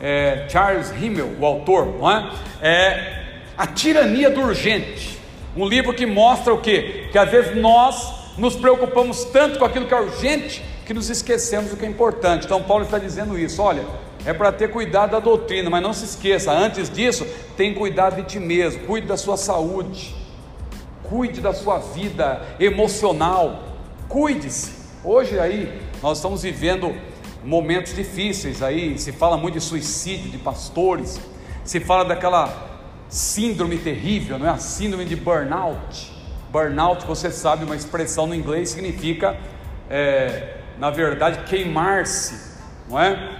[0.00, 2.30] é Charles Himmel, o autor, não é?
[2.60, 3.24] é
[3.56, 5.18] A Tirania do Urgente,
[5.56, 7.08] um livro que mostra o que?
[7.10, 11.70] Que às vezes nós nos preocupamos tanto com aquilo que é urgente que nos esquecemos
[11.70, 12.46] do que é importante.
[12.46, 13.84] Então Paulo está dizendo isso, olha,
[14.24, 18.22] é para ter cuidado da doutrina, mas não se esqueça, antes disso, tem cuidado de
[18.22, 20.14] ti mesmo, cuide da sua saúde,
[21.02, 23.64] cuide da sua vida emocional,
[24.08, 24.72] cuide-se.
[25.04, 26.94] Hoje aí nós estamos vivendo
[27.44, 31.20] momentos difíceis aí, se fala muito de suicídio de pastores,
[31.64, 32.66] se fala daquela
[33.08, 34.50] síndrome terrível, não é?
[34.50, 36.12] A síndrome de burnout.
[36.50, 39.36] Burnout, você sabe, uma expressão no inglês significa,
[39.88, 43.36] é, na verdade, queimar-se, não é?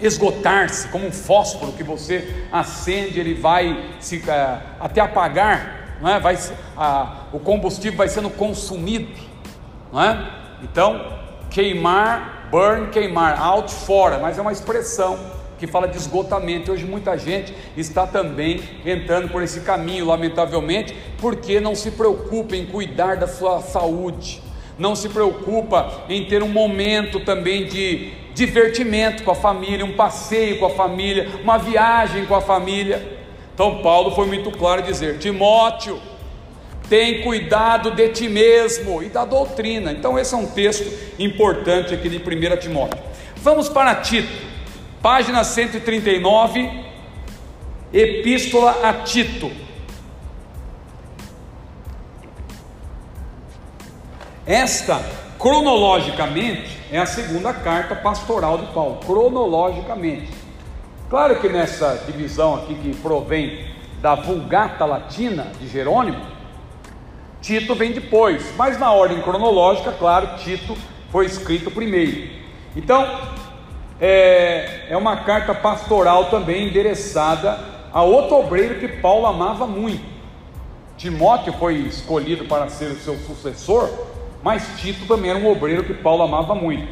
[0.00, 6.20] Esgotar-se, como um fósforo que você acende, ele vai se, é, até apagar, não é?
[6.20, 6.38] Vai,
[6.76, 9.29] a, o combustível vai sendo consumido,
[9.92, 10.30] não é?
[10.62, 11.18] Então,
[11.50, 15.18] queimar burn, queimar, out, fora, mas é uma expressão
[15.56, 16.72] que fala de esgotamento.
[16.72, 22.66] Hoje muita gente está também entrando por esse caminho, lamentavelmente, porque não se preocupa em
[22.66, 24.42] cuidar da sua saúde,
[24.78, 30.58] não se preocupa em ter um momento também de divertimento com a família, um passeio
[30.58, 33.20] com a família, uma viagem com a família.
[33.54, 36.00] Então Paulo foi muito claro dizer: Timóteo,
[36.90, 39.92] tem cuidado de ti mesmo e da doutrina.
[39.92, 42.98] Então, esse é um texto importante aqui de 1 Timóteo.
[43.36, 44.28] Vamos para Tito,
[45.00, 46.68] página 139,
[47.92, 49.52] Epístola a Tito.
[54.44, 55.00] Esta,
[55.38, 60.32] cronologicamente, é a segunda carta pastoral de Paulo, cronologicamente.
[61.08, 63.70] Claro que nessa divisão aqui que provém
[64.02, 66.39] da Vulgata Latina de Jerônimo,
[67.40, 70.76] Tito vem depois, mas na ordem cronológica, claro, Tito
[71.10, 72.28] foi escrito primeiro.
[72.76, 73.20] Então,
[74.00, 77.58] é, é uma carta pastoral também endereçada
[77.92, 80.04] a outro obreiro que Paulo amava muito.
[80.96, 83.88] Timóteo foi escolhido para ser o seu sucessor,
[84.42, 86.86] mas Tito também era um obreiro que Paulo amava muito.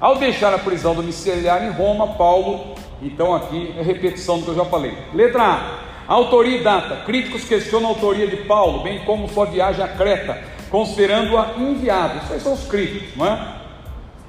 [0.00, 4.56] Ao deixar a prisão domiciliar em Roma, Paulo, então aqui é repetição do que eu
[4.56, 4.96] já falei.
[5.12, 5.78] Letra A.
[6.06, 6.96] Autoria e data.
[7.06, 10.38] Críticos questionam a autoria de Paulo, bem como sua viagem a Creta,
[10.70, 12.20] considerando-a inviável.
[12.22, 13.30] Isso são os críticos, não é?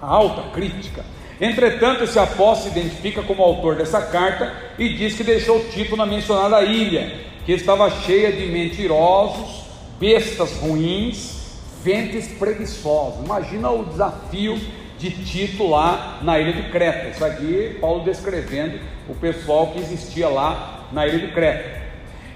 [0.01, 1.03] A alta crítica.
[1.39, 6.05] Entretanto, esse apóstolo se identifica como autor dessa carta e diz que deixou Tito na
[6.05, 7.11] mencionada ilha,
[7.45, 9.65] que estava cheia de mentirosos,
[9.99, 13.25] bestas ruins, ventres preguiçosos.
[13.25, 14.57] Imagina o desafio
[14.97, 17.09] de Tito lá na ilha de Creta.
[17.09, 21.83] Isso aqui, Paulo descrevendo o pessoal que existia lá na ilha de Creta.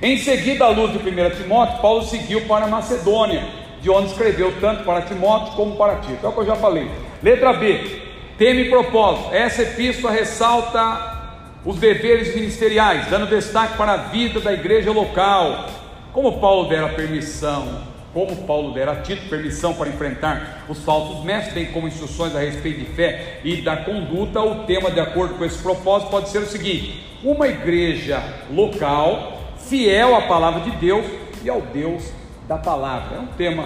[0.02, 3.44] Em seguida, à luz de 1 Timóteo, Paulo seguiu para Macedônia,
[3.82, 6.26] de onde escreveu tanto para Timóteo como para Tito.
[6.26, 6.90] É o que eu já falei.
[7.22, 8.02] Letra B.
[8.38, 9.34] Tema e propósito.
[9.34, 11.20] Essa epístola ressalta
[11.66, 15.66] os deveres ministeriais, dando destaque para a vida da igreja local.
[16.14, 21.54] Como Paulo dera permissão, como Paulo dera a Tito permissão para enfrentar os falsos mestres,
[21.54, 25.46] bem como instruções a respeito de fé e da conduta, o tema, de acordo com
[25.46, 31.06] esse propósito, pode ser o seguinte: uma igreja local, fiel à palavra de Deus
[31.44, 32.12] e ao Deus
[32.48, 33.18] da palavra.
[33.18, 33.66] É um tema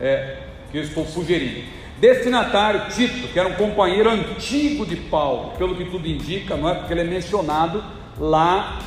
[0.00, 0.36] é,
[0.70, 1.62] que eu estou sugerindo.
[1.98, 6.74] Destinatário Tito, que era um companheiro antigo de Paulo, pelo que tudo indica, não é?
[6.74, 7.82] Porque ele é mencionado
[8.18, 8.78] lá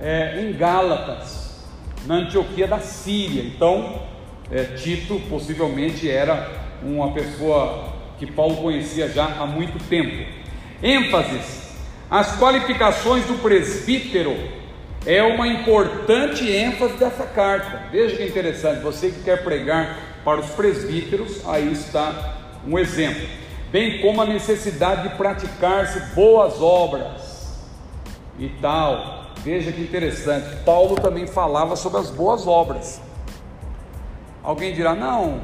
[0.00, 1.64] é, em Gálatas,
[2.06, 3.42] na Antioquia da Síria.
[3.42, 4.02] Então,
[4.50, 6.50] é, Tito possivelmente era
[6.82, 10.26] uma pessoa que Paulo conhecia já há muito tempo.
[10.82, 11.68] ênfases
[12.10, 14.34] as qualificações do presbítero
[15.04, 17.82] é uma importante ênfase dessa carta.
[17.92, 23.28] Veja que interessante, você que quer pregar para os presbíteros, aí está um exemplo.
[23.70, 27.58] Bem como a necessidade de praticar-se boas obras
[28.38, 29.26] e tal.
[29.44, 33.02] Veja que interessante, Paulo também falava sobre as boas obras.
[34.48, 35.42] Alguém dirá: "Não,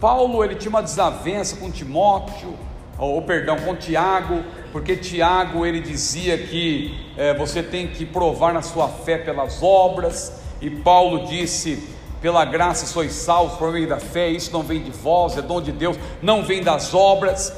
[0.00, 2.56] Paulo ele tinha uma desavença com Timóteo,
[2.98, 8.62] ou perdão, com Tiago, porque Tiago ele dizia que é, você tem que provar na
[8.62, 11.88] sua fé pelas obras, e Paulo disse:
[12.20, 15.62] pela graça sois salvos por meio da fé, isso não vem de vós, é dom
[15.62, 17.52] de Deus, não vem das obras.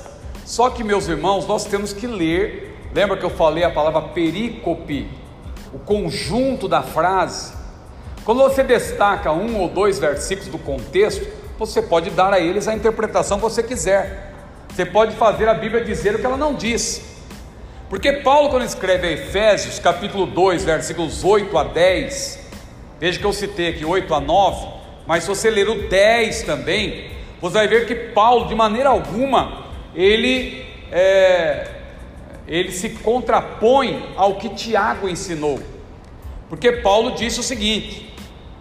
[0.45, 5.09] Só que, meus irmãos, nós temos que ler, lembra que eu falei a palavra perícope,
[5.73, 7.57] o conjunto da frase.
[8.29, 11.27] Quando você destaca um ou dois versículos do contexto,
[11.59, 14.35] você pode dar a eles a interpretação que você quiser.
[14.69, 17.03] Você pode fazer a Bíblia dizer o que ela não diz.
[17.89, 22.51] Porque Paulo, quando escreve a Efésios, capítulo 2, versículos 8 a 10,
[23.01, 24.75] veja que eu citei aqui 8 a 9,
[25.07, 27.11] mas se você ler o 10 também,
[27.41, 31.67] você vai ver que Paulo, de maneira alguma, ele, é,
[32.47, 35.59] ele se contrapõe ao que Tiago ensinou.
[36.51, 38.07] Porque Paulo disse o seguinte: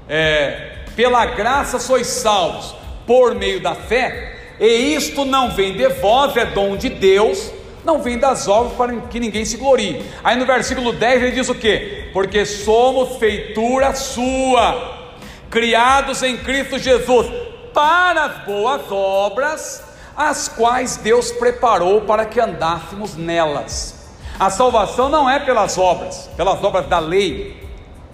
[0.10, 6.36] é, pela graça sois salvos por meio da fé, e isto não vem de vós,
[6.36, 7.51] é dom de Deus,
[7.86, 10.03] não vem das obras para que ninguém se glorie.
[10.24, 12.10] Aí no versículo 10 ele diz o que?
[12.12, 15.12] Porque somos feitura sua,
[15.49, 17.28] criados em Cristo Jesus,
[17.74, 19.84] para as boas obras,
[20.16, 23.95] as quais Deus preparou para que andássemos nelas.
[24.39, 27.66] A salvação não é pelas obras, pelas obras da lei,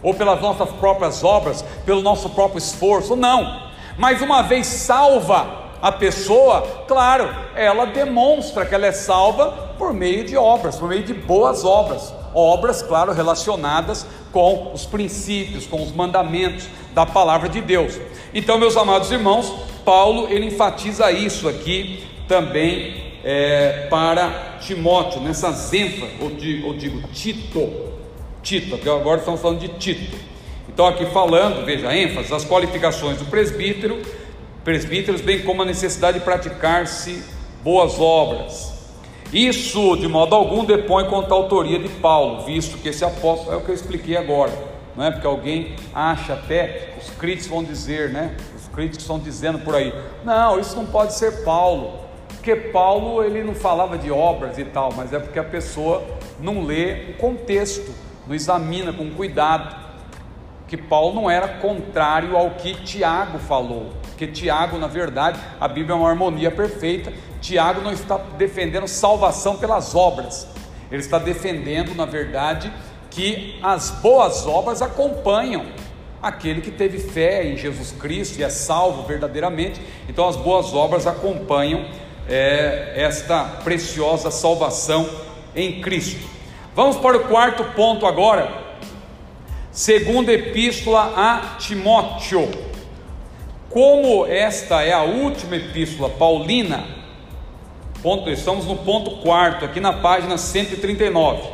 [0.04, 3.64] ou pelas nossas próprias obras, pelo nosso próprio esforço, não.
[3.98, 10.24] Mas uma vez salva a pessoa, claro, ela demonstra que ela é salva por meio
[10.24, 12.14] de obras, por meio de boas obras.
[12.34, 18.00] Obras, claro, relacionadas com os princípios, com os mandamentos da palavra de Deus.
[18.34, 19.54] Então, meus amados irmãos,
[19.86, 27.93] Paulo ele enfatiza isso aqui também é, para Timóteo, nessas ênfases, ou, ou digo Tito,
[28.44, 30.18] Tito, agora estamos falando de Tito.
[30.68, 34.02] Então, aqui falando, veja, ênfase, as qualificações do presbítero,
[34.66, 37.24] presbíteros, bem como a necessidade de praticar-se
[37.64, 38.74] boas obras.
[39.32, 43.56] Isso, de modo algum, depõe contra a autoria de Paulo, visto que esse apóstolo é
[43.58, 44.52] o que eu expliquei agora,
[44.96, 45.12] não é?
[45.12, 48.36] Porque alguém acha até, os críticos vão dizer, né?
[48.56, 53.44] Os críticos estão dizendo por aí, não, isso não pode ser Paulo, porque Paulo ele
[53.44, 56.04] não falava de obras e tal, mas é porque a pessoa
[56.40, 59.76] não lê o contexto não examina com cuidado,
[60.68, 65.94] que Paulo não era contrário ao que Tiago falou, porque Tiago, na verdade, a Bíblia
[65.94, 67.12] é uma harmonia perfeita.
[67.42, 70.48] Tiago não está defendendo salvação pelas obras,
[70.92, 72.72] ele está defendendo, na verdade,
[73.10, 75.66] que as boas obras acompanham
[76.22, 79.82] aquele que teve fé em Jesus Cristo e é salvo verdadeiramente.
[80.08, 81.86] Então, as boas obras acompanham
[82.30, 85.08] é, esta preciosa salvação
[85.56, 86.33] em Cristo.
[86.76, 88.52] Vamos para o quarto ponto agora.
[89.72, 92.50] Segunda epístola a Timóteo.
[93.70, 96.84] Como esta é a última epístola paulina,
[98.02, 101.48] ponto, estamos no ponto quarto, aqui na página 139.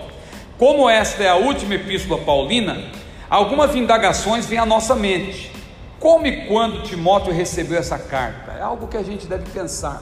[0.57, 2.81] Como esta é a última epístola paulina,
[3.29, 5.51] algumas indagações vêm à nossa mente.
[5.99, 8.53] Como e quando Timóteo recebeu essa carta?
[8.53, 10.01] É algo que a gente deve pensar.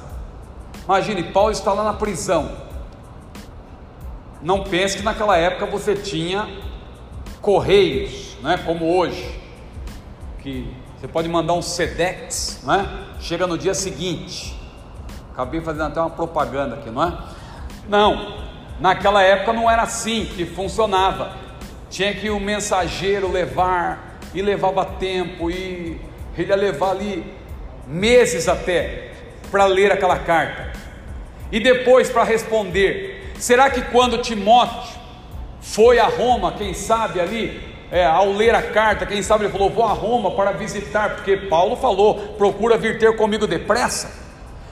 [0.86, 2.66] Imagine, Paulo está lá na prisão,
[4.42, 6.48] não pense que naquela época você tinha
[7.42, 9.40] correios, né, como hoje,
[10.40, 12.88] que você pode mandar um SEDEX, né,
[13.20, 14.60] chega no dia seguinte.
[15.32, 17.18] Acabei fazendo até uma propaganda aqui, não é?
[17.88, 18.38] Não,
[18.80, 21.32] naquela época não era assim que funcionava.
[21.90, 26.00] Tinha que o mensageiro levar, e levava tempo, e
[26.38, 27.24] ele ia levar ali
[27.88, 29.12] meses até
[29.50, 30.74] para ler aquela carta.
[31.52, 34.98] E depois para responder, Será que quando Timóteo
[35.62, 37.62] foi a Roma, quem sabe ali,
[37.92, 41.38] é, ao ler a carta, quem sabe ele falou: Vou a Roma para visitar, porque
[41.38, 44.28] Paulo falou: Procura vir ter comigo depressa.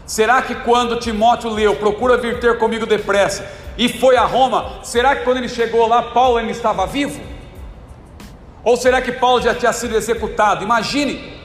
[0.05, 5.15] Será que quando Timóteo leu, Procura vir ter comigo depressa, e foi a Roma, será
[5.15, 7.19] que quando ele chegou lá, Paulo ainda estava vivo?
[8.63, 10.63] Ou será que Paulo já tinha sido executado?
[10.63, 11.35] Imagine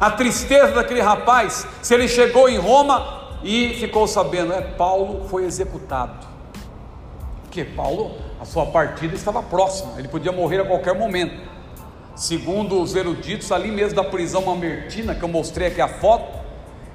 [0.00, 5.44] a tristeza daquele rapaz, se ele chegou em Roma e ficou sabendo, é, Paulo foi
[5.44, 6.35] executado.
[7.46, 11.40] Porque Paulo, a sua partida estava próxima, ele podia morrer a qualquer momento.
[12.14, 16.38] Segundo os eruditos, ali mesmo da prisão mamertina, que eu mostrei aqui a foto,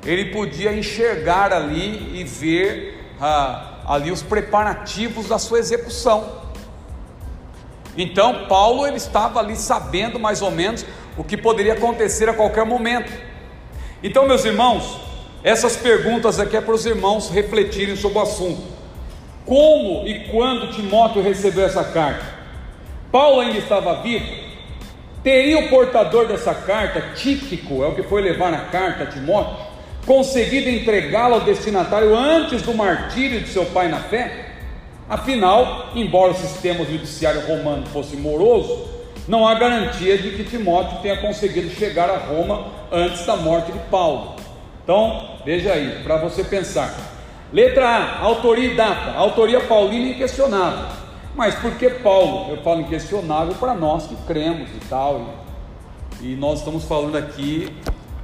[0.06, 6.42] ele podia enxergar ali e ver ah, ali os preparativos da sua execução.
[7.98, 10.86] Então Paulo ele estava ali sabendo mais ou menos
[11.18, 13.12] o que poderia acontecer a qualquer momento.
[14.04, 15.00] Então, meus irmãos,
[15.44, 18.71] essas perguntas aqui é para os irmãos refletirem sobre o assunto
[19.46, 22.26] como e quando Timóteo recebeu essa carta.
[23.12, 24.26] Paulo ainda estava vivo?
[25.24, 29.56] Teria o portador dessa carta, Tíquico, é o que foi levar a carta a Timóteo,
[30.06, 34.48] conseguido entregá-la ao destinatário antes do martírio de seu pai na fé?
[35.08, 38.90] Afinal, embora o sistema judiciário romano fosse moroso,
[39.28, 43.80] não há garantia de que Timóteo tenha conseguido chegar a Roma antes da morte de
[43.92, 44.36] Paulo.
[44.84, 47.11] Então, veja aí, para você pensar.
[47.52, 49.12] Letra A, autoria e data.
[49.12, 50.86] autoria paulina inquestionável.
[51.36, 52.52] Mas por que Paulo?
[52.52, 55.34] Eu falo inquestionável para nós que cremos e tal.
[56.22, 57.76] E, e nós estamos falando aqui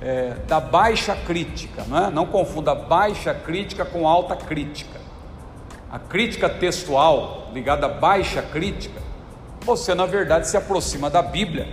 [0.02, 2.10] é, da baixa crítica, não, é?
[2.10, 5.00] não confunda baixa crítica com alta crítica.
[5.92, 9.02] A crítica textual ligada à baixa crítica,
[9.62, 11.68] você na verdade se aproxima da Bíblia,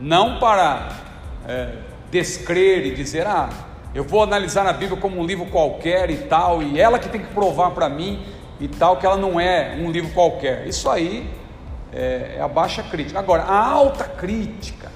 [0.00, 0.88] não para
[1.46, 1.72] é,
[2.10, 3.48] descrer e dizer, ah,
[3.94, 7.20] eu vou analisar a Bíblia como um livro qualquer e tal, e ela que tem
[7.20, 8.24] que provar para mim
[8.58, 10.66] e tal, que ela não é um livro qualquer.
[10.66, 11.30] Isso aí
[11.92, 13.20] é, é a baixa crítica.
[13.20, 14.90] Agora, a alta crítica,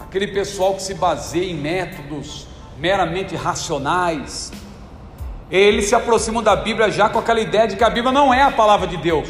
[0.00, 2.46] aquele pessoal que se baseia em métodos
[2.78, 4.50] meramente racionais,
[5.50, 8.40] eles se aproximam da Bíblia já com aquela ideia de que a Bíblia não é
[8.42, 9.28] a palavra de Deus.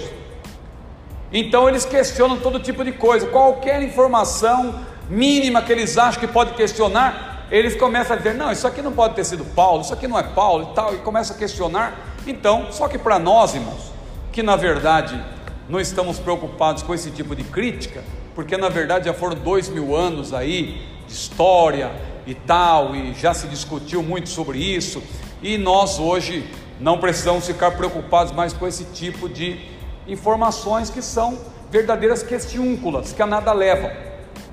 [1.32, 6.54] Então eles questionam todo tipo de coisa, qualquer informação mínima que eles acham que pode
[6.54, 10.06] questionar, eles começam a dizer: não, isso aqui não pode ter sido Paulo, isso aqui
[10.06, 11.98] não é Paulo e tal, e começam a questionar.
[12.26, 13.92] Então, só que para nós, irmãos,
[14.32, 15.20] que na verdade
[15.68, 18.02] não estamos preocupados com esse tipo de crítica,
[18.34, 21.90] porque na verdade já foram dois mil anos aí de história
[22.26, 25.02] e tal, e já se discutiu muito sobre isso,
[25.42, 26.48] e nós hoje
[26.78, 29.60] não precisamos ficar preocupados mais com esse tipo de
[30.06, 31.38] informações que são
[31.70, 33.90] verdadeiras questiúnculas, que a nada levam.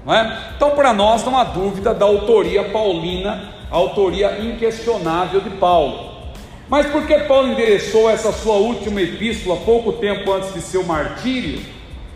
[0.08, 0.52] Não é?
[0.56, 6.16] Então, para nós não há dúvida da autoria paulina, autoria inquestionável de Paulo.
[6.70, 11.62] Mas por que Paulo endereçou essa sua última epístola pouco tempo antes de seu martírio,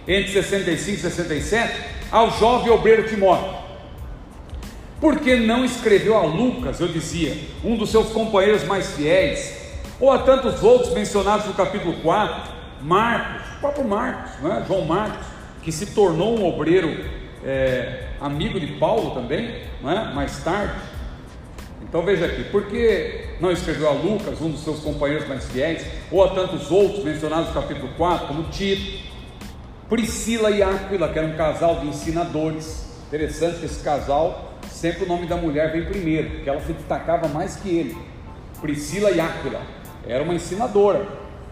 [0.08, 1.74] entre 65 e 67,
[2.10, 3.60] ao jovem obreiro Timóteo?
[5.02, 9.58] Porque não escreveu a Lucas, eu dizia, um dos seus companheiros mais fiéis,
[10.00, 14.64] ou a tantos outros mencionados no capítulo 4, Marcos, o próprio Marcos, é?
[14.66, 15.28] João Marcos,
[15.62, 19.50] que se tornou um obreiro é, amigo de Paulo também,
[19.84, 20.14] é?
[20.14, 20.76] mais tarde.
[21.82, 25.86] Então veja aqui, por que não escreveu a Lucas, um dos seus companheiros mais fiéis,
[26.12, 29.10] ou a tantos outros mencionados no capítulo 4, como Tito,
[29.90, 32.90] Priscila e Áquila, que era um casal de ensinadores.
[33.08, 37.28] Interessante que esse casal, sempre o nome da mulher vem primeiro, porque ela se destacava
[37.28, 37.98] mais que ele.
[38.62, 39.62] Priscila e Áquila,
[40.08, 41.06] era uma ensinadora.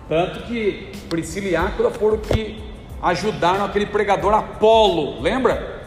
[0.08, 2.64] Tanto que Priscila e Áquila foram que
[3.02, 5.79] ajudaram aquele pregador Apolo, lembra?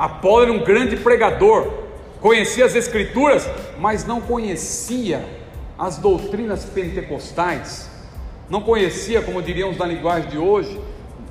[0.00, 1.70] Apolo era um grande pregador,
[2.22, 3.46] conhecia as escrituras,
[3.78, 5.22] mas não conhecia
[5.78, 7.90] as doutrinas pentecostais,
[8.48, 10.80] não conhecia, como diríamos na linguagem de hoje,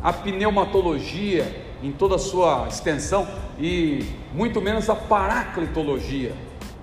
[0.03, 4.05] a pneumatologia em toda a sua extensão e
[4.35, 6.35] muito menos a paraclitologia,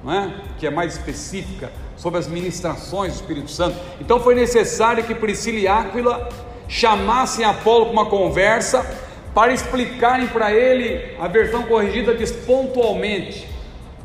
[0.03, 0.35] não é?
[0.59, 3.79] que é mais específica sobre as ministrações do Espírito Santo.
[4.01, 6.29] Então foi necessário que Priscila e Áquila
[6.67, 9.06] chamassem Apolo para uma conversa
[9.37, 13.47] para explicarem para ele, a versão corrigida diz pontualmente,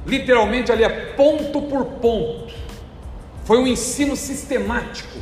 [0.06, 2.54] literalmente ali é ponto por ponto.
[3.46, 5.22] Foi um ensino sistemático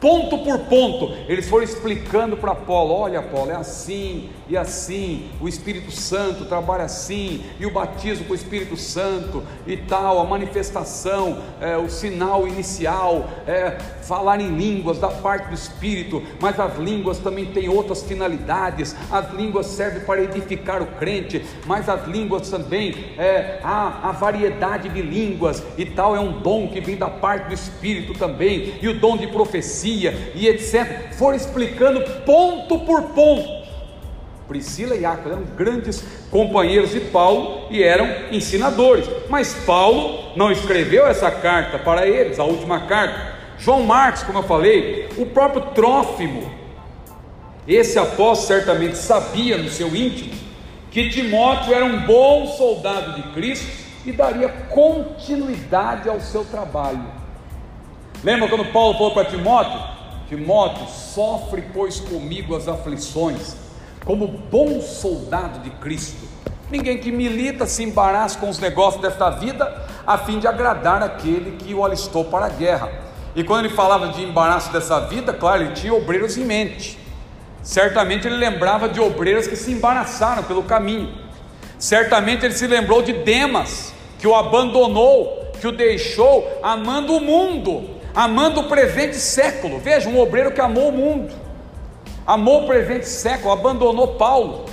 [0.00, 5.48] ponto por ponto, eles foram explicando para Paulo: olha, Paulo, é assim e assim, o
[5.48, 11.42] Espírito Santo trabalha assim, e o batismo com o Espírito Santo e tal, a manifestação,
[11.60, 13.72] é, o sinal inicial, é,
[14.02, 19.32] falar em línguas da parte do Espírito, mas as línguas também têm outras finalidades, as
[19.32, 25.02] línguas servem para edificar o crente, mas as línguas também, é, há a variedade de
[25.02, 29.00] línguas e tal, é um dom que vem da parte do Espírito também, e o
[29.00, 31.12] dom de profecia e etc.
[31.14, 33.55] Foram explicando ponto por ponto.
[34.48, 41.06] Priscila e Áquila eram grandes companheiros de Paulo e eram ensinadores, mas Paulo não escreveu
[41.06, 43.34] essa carta para eles, a última carta.
[43.58, 46.50] João Marcos, como eu falei, o próprio Trófimo,
[47.66, 50.32] esse apóstolo certamente sabia no seu íntimo
[50.90, 53.66] que Timóteo era um bom soldado de Cristo
[54.06, 57.04] e daria continuidade ao seu trabalho.
[58.22, 59.78] Lembra quando Paulo falou para Timóteo?
[60.28, 63.56] Timóteo, sofre, pois, comigo as aflições,
[64.06, 66.26] como bom soldado de Cristo.
[66.70, 71.56] Ninguém que milita se embaraça com os negócios desta vida, a fim de agradar aquele
[71.56, 72.88] que o alistou para a guerra.
[73.34, 76.98] E quando ele falava de embaraço dessa vida, claro, ele tinha obreiros em mente.
[77.62, 81.12] Certamente ele lembrava de obreiros que se embaraçaram pelo caminho.
[81.78, 87.96] Certamente ele se lembrou de Demas, que o abandonou, que o deixou amando o mundo
[88.16, 89.78] amando o presente século.
[89.78, 91.34] Veja, um obreiro que amou o mundo,
[92.26, 94.66] amou o presente século, abandonou Paulo.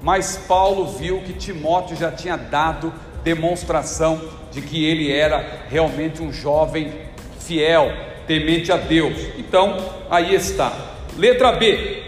[0.00, 2.92] Mas Paulo viu que Timóteo já tinha dado
[3.24, 4.20] demonstração
[4.52, 6.92] de que ele era realmente um jovem
[7.40, 7.90] fiel,
[8.26, 9.16] temente a Deus.
[9.38, 9.76] Então,
[10.10, 10.72] aí está.
[11.16, 12.02] Letra B: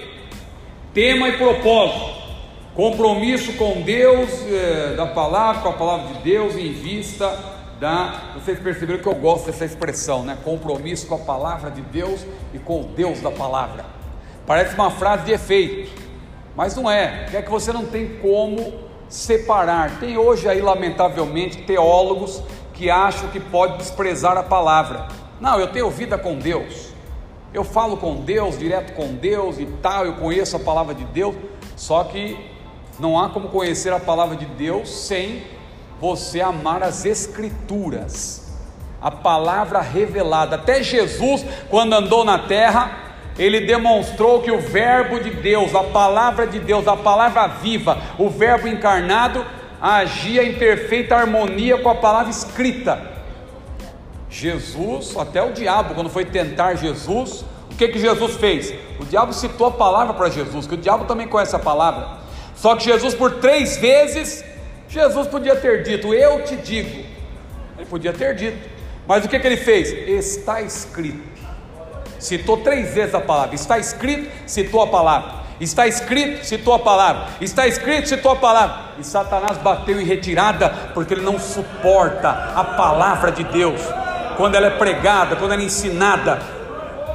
[0.93, 2.17] tema e propósito.
[2.75, 7.27] Compromisso com Deus, eh, da palavra, com a palavra de Deus, em vista
[7.81, 8.35] da.
[8.35, 10.37] Vocês perceberam que eu gosto dessa expressão, né?
[10.45, 13.96] Compromisso com a palavra de Deus e com o Deus da palavra.
[14.47, 15.91] Parece uma frase de efeito,
[16.55, 17.27] mas não é.
[17.33, 18.75] É que você não tem como
[19.09, 19.99] separar.
[19.99, 22.43] Tem hoje aí, lamentavelmente, teólogos
[22.73, 25.09] que acham que pode desprezar a palavra.
[25.41, 26.91] Não, eu tenho vida com Deus.
[27.53, 31.35] Eu falo com Deus, direto com Deus e tal, eu conheço a palavra de Deus.
[31.75, 32.39] Só que
[32.99, 35.43] não há como conhecer a palavra de Deus sem
[36.01, 38.55] você amar as escrituras.
[39.01, 40.57] A palavra revelada.
[40.57, 43.06] Até Jesus, quando andou na terra,
[43.39, 48.31] ele demonstrou que o Verbo de Deus, a palavra de Deus, a palavra viva, o
[48.31, 49.45] Verbo encarnado,
[49.81, 53.15] agia em perfeita harmonia com a palavra escrita.
[54.31, 58.73] Jesus, até o diabo, quando foi tentar Jesus, o que, que Jesus fez?
[58.99, 62.19] O diabo citou a palavra para Jesus, que o diabo também conhece a palavra.
[62.55, 64.43] Só que Jesus, por três vezes,
[64.89, 67.05] Jesus podia ter dito: Eu te digo.
[67.77, 68.57] Ele podia ter dito,
[69.07, 69.93] mas o que, que ele fez?
[69.93, 71.36] Está escrito.
[72.19, 73.55] Citou três vezes a palavra.
[73.55, 75.47] Está escrito, citou a palavra.
[75.61, 77.27] Está escrito, citou a palavra.
[77.41, 78.77] Está escrito, citou a palavra.
[78.99, 83.81] E Satanás bateu em retirada, porque ele não suporta a palavra de Deus.
[84.37, 86.41] Quando ela é pregada, quando ela é ensinada,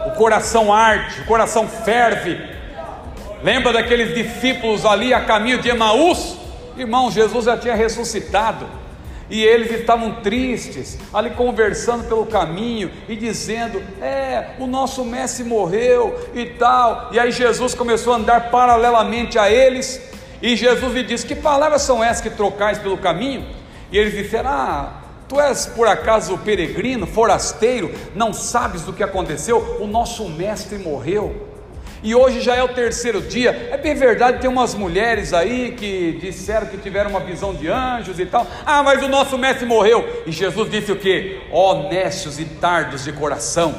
[0.07, 2.39] o coração arde, o coração ferve.
[3.43, 6.37] Lembra daqueles discípulos ali a caminho de Emaús?
[6.77, 8.80] Irmão, Jesus já tinha ressuscitado
[9.31, 16.19] e eles estavam tristes, ali conversando pelo caminho e dizendo: É, o nosso mestre morreu
[16.35, 17.09] e tal.
[17.13, 20.01] E aí Jesus começou a andar paralelamente a eles,
[20.41, 23.45] e Jesus lhe disse: Que palavras são essas que trocais pelo caminho?
[23.89, 29.77] E eles disseram: Ah, tu és por acaso peregrino, forasteiro, não sabes do que aconteceu?
[29.79, 31.50] O nosso mestre morreu
[32.03, 33.69] e hoje já é o terceiro dia.
[33.71, 38.19] É bem verdade, tem umas mulheres aí que disseram que tiveram uma visão de anjos
[38.19, 38.47] e tal.
[38.65, 40.23] Ah, mas o nosso mestre morreu.
[40.25, 41.39] E Jesus disse o que?
[41.51, 43.75] Honestos e tardos de coração,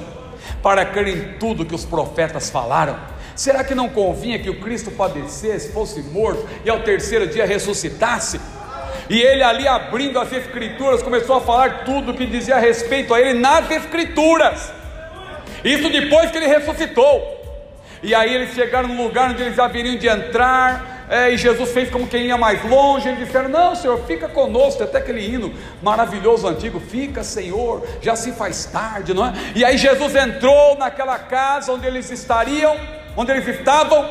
[0.62, 2.96] para crer em tudo que os profetas falaram.
[3.34, 8.40] Será que não convinha que o Cristo padecesse, fosse morto e ao terceiro dia ressuscitasse?
[9.10, 13.20] E ele ali abrindo as escrituras, começou a falar tudo que dizia a respeito a
[13.20, 14.72] ele nas escrituras.
[15.64, 17.41] Isso depois que ele ressuscitou.
[18.02, 21.90] E aí eles chegaram no lugar onde eles haveriam de entrar, é, e Jesus fez
[21.90, 23.06] como quem ia mais longe.
[23.06, 24.82] Eles disseram: Não, Senhor, fica conosco.
[24.82, 29.32] Até aquele hino maravilhoso antigo: Fica, Senhor, já se faz tarde, não é?
[29.54, 32.76] E aí Jesus entrou naquela casa onde eles estariam,
[33.16, 34.08] onde eles estavam,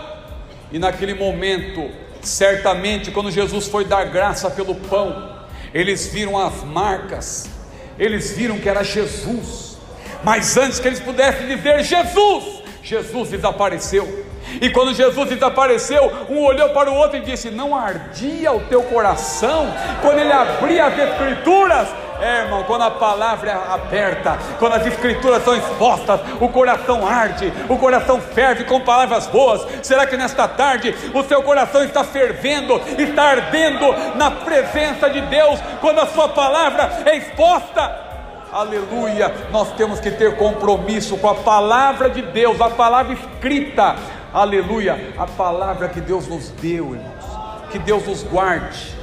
[0.72, 1.90] e naquele momento,
[2.22, 5.42] certamente, quando Jesus foi dar graça pelo pão,
[5.74, 7.50] eles viram as marcas,
[7.98, 9.78] eles viram que era Jesus,
[10.24, 14.26] mas antes que eles pudessem dizer Jesus, Jesus desapareceu.
[14.60, 18.84] E quando Jesus desapareceu, um olhou para o outro e disse: Não ardia o teu
[18.84, 19.68] coração
[20.02, 21.88] quando ele abria as Escrituras?
[22.22, 27.52] É, irmão, quando a palavra é aberta, quando as escrituras são expostas, o coração arde,
[27.68, 29.66] o coração ferve com palavras boas.
[29.82, 35.60] Será que nesta tarde o seu coração está fervendo, está ardendo na presença de Deus,
[35.80, 38.11] quando a sua palavra é exposta?
[38.52, 43.96] Aleluia, nós temos que ter compromisso com a palavra de Deus, a palavra escrita,
[44.34, 49.00] aleluia, a palavra que Deus nos deu, irmãos, que Deus nos guarde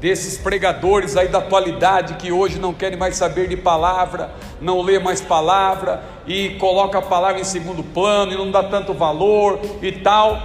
[0.00, 4.98] desses pregadores aí da atualidade que hoje não querem mais saber de palavra, não lê
[4.98, 9.92] mais palavra e coloca a palavra em segundo plano e não dá tanto valor e
[9.92, 10.38] tal.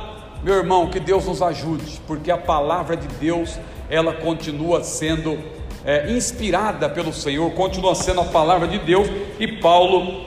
[0.44, 5.57] Meu irmão, que Deus nos ajude, porque a palavra de Deus ela continua sendo
[5.88, 9.08] é, inspirada pelo Senhor, continua sendo a palavra de Deus,
[9.40, 10.26] e Paulo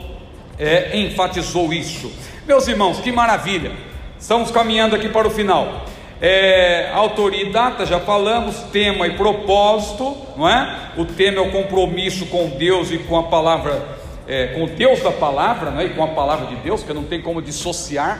[0.58, 2.10] é, enfatizou isso.
[2.46, 3.70] Meus irmãos, que maravilha!
[4.18, 5.84] Estamos caminhando aqui para o final.
[6.18, 6.90] É,
[7.34, 10.92] e data, já falamos, tema e propósito, não é?
[10.96, 13.86] O tema é o compromisso com Deus e com a palavra,
[14.26, 15.86] é, com Deus da palavra, não é?
[15.86, 18.18] E com a palavra de Deus, que não tem como dissociar,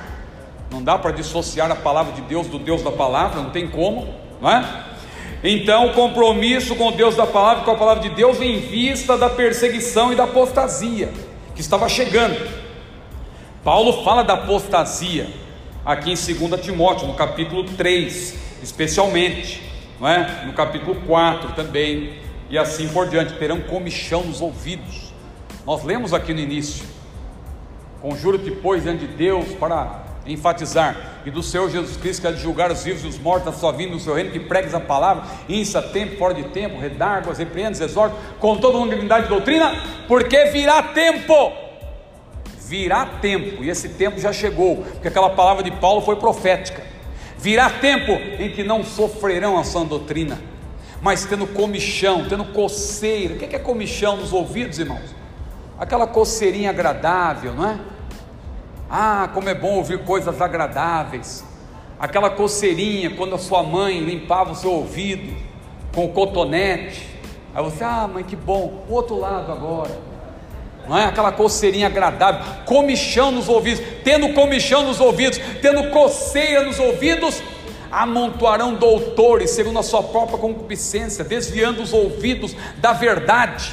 [0.70, 4.06] não dá para dissociar a palavra de Deus do Deus da palavra, não tem como,
[4.42, 4.89] não é?
[5.42, 9.30] Então, o compromisso com Deus da palavra, com a palavra de Deus, em vista da
[9.30, 11.10] perseguição e da apostasia
[11.54, 12.36] que estava chegando.
[13.64, 15.28] Paulo fala da apostasia
[15.84, 19.62] aqui em 2 Timóteo, no capítulo 3, especialmente,
[19.98, 20.44] não é?
[20.46, 22.18] no capítulo 4 também,
[22.50, 25.12] e assim por diante, terão comichão nos ouvidos.
[25.66, 26.84] Nós lemos aqui no início:
[28.02, 32.40] Conjuro-te, pois, diante de Deus, para enfatizar, e do Senhor Jesus Cristo, que é de
[32.40, 34.80] julgar os vivos e os mortos na sua vinda, no seu reino, que pregues a
[34.80, 39.72] palavra, insta tempo, fora de tempo, redarguas, repreendes, exorta, com toda unanimidade de doutrina,
[40.06, 41.52] porque virá tempo,
[42.66, 46.82] virá tempo, e esse tempo já chegou, porque aquela palavra de Paulo foi profética,
[47.38, 50.38] virá tempo em que não sofrerão a sã doutrina,
[51.02, 55.14] mas tendo comichão, tendo coceira, o que é comichão nos ouvidos, irmãos?
[55.78, 57.78] Aquela coceirinha agradável, não é?
[58.90, 61.44] Ah, como é bom ouvir coisas agradáveis.
[61.96, 65.36] aquela coceirinha quando a sua mãe limpava o seu ouvido
[65.94, 67.06] com o cotonete.
[67.54, 69.96] Aí você, ah, mãe, que bom, o outro lado agora.
[70.88, 76.80] Não é aquela coceirinha agradável, comichão nos ouvidos, tendo comichão nos ouvidos, tendo coceira nos
[76.80, 77.40] ouvidos,
[77.92, 83.72] amontoarão doutores segundo a sua própria concupiscência, desviando os ouvidos da verdade.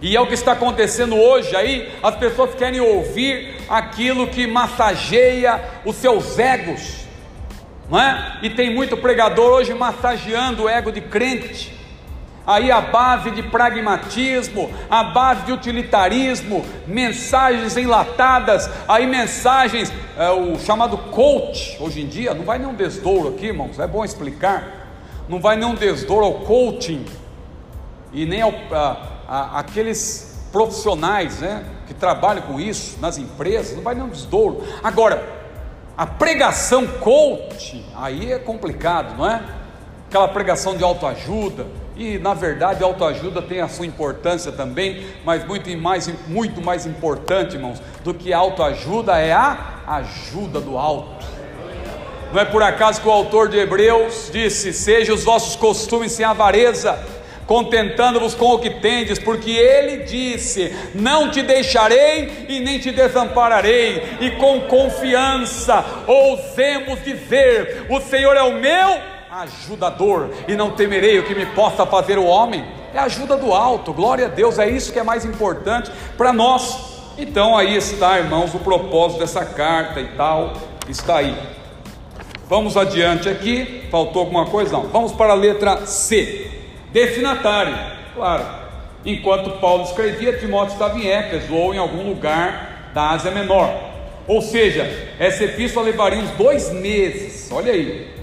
[0.00, 5.60] E é o que está acontecendo hoje aí, as pessoas querem ouvir aquilo que massageia
[5.84, 7.04] os seus egos,
[7.90, 8.38] não é?
[8.42, 11.76] E tem muito pregador hoje massageando o ego de crente,
[12.46, 20.58] aí a base de pragmatismo, a base de utilitarismo, mensagens enlatadas, aí mensagens, é, o
[20.60, 24.86] chamado coach, hoje em dia, não vai nenhum desdouro aqui, irmãos, é bom explicar,
[25.28, 27.04] não vai nenhum desdouro ao coaching,
[28.12, 33.82] e nem ao, a, a, aqueles profissionais, né, que trabalham com isso nas empresas, não
[33.82, 34.62] vai nenhum desdouro.
[34.82, 35.22] Agora,
[35.96, 39.42] a pregação coach, aí é complicado, não é?
[40.08, 45.68] Aquela pregação de autoajuda, e na verdade, autoajuda tem a sua importância também, mas muito
[45.76, 51.26] mais, muito mais importante, irmãos, do que autoajuda é a ajuda do alto.
[52.32, 56.24] Não é por acaso que o autor de Hebreus disse: Sejam os vossos costumes sem
[56.24, 56.98] avareza,
[57.48, 64.18] contentando-vos com o que tendes, porque ele disse: Não te deixarei e nem te desampararei,
[64.20, 71.24] e com confiança ousemos dizer: O Senhor é o meu ajudador, e não temerei o
[71.24, 72.64] que me possa fazer o homem.
[72.92, 76.32] É a ajuda do alto, glória a Deus, é isso que é mais importante para
[76.32, 76.98] nós.
[77.16, 80.52] Então aí está, irmãos, o propósito dessa carta e tal,
[80.88, 81.34] está aí.
[82.46, 84.72] Vamos adiante aqui, faltou alguma coisa?
[84.72, 84.84] Não.
[84.84, 86.57] Vamos para a letra C,
[86.92, 87.76] destinatário,
[88.14, 88.44] claro.
[89.04, 93.72] Enquanto Paulo escrevia, Timóteo estava em Éfeso ou em algum lugar da Ásia Menor.
[94.26, 94.84] Ou seja,
[95.18, 98.14] essa epístola levaria uns dois meses, olha aí,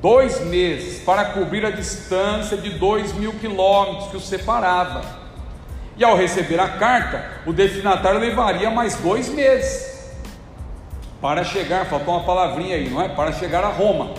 [0.00, 5.02] dois meses para cobrir a distância de dois mil quilômetros que o separava.
[5.96, 9.88] E ao receber a carta, o destinatário levaria mais dois meses
[11.20, 13.08] para chegar, faltou uma palavrinha aí, não é?
[13.08, 14.14] Para chegar a Roma.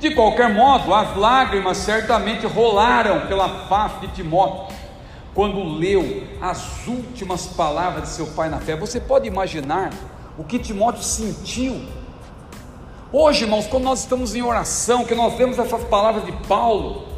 [0.00, 4.74] De qualquer modo, as lágrimas certamente rolaram pela face de Timóteo
[5.34, 8.74] quando leu as últimas palavras de seu pai na fé.
[8.74, 9.90] Você pode imaginar
[10.36, 11.80] o que Timóteo sentiu
[13.12, 17.08] Hoje, irmãos, quando nós estamos em oração, que nós vemos essas palavras de Paulo,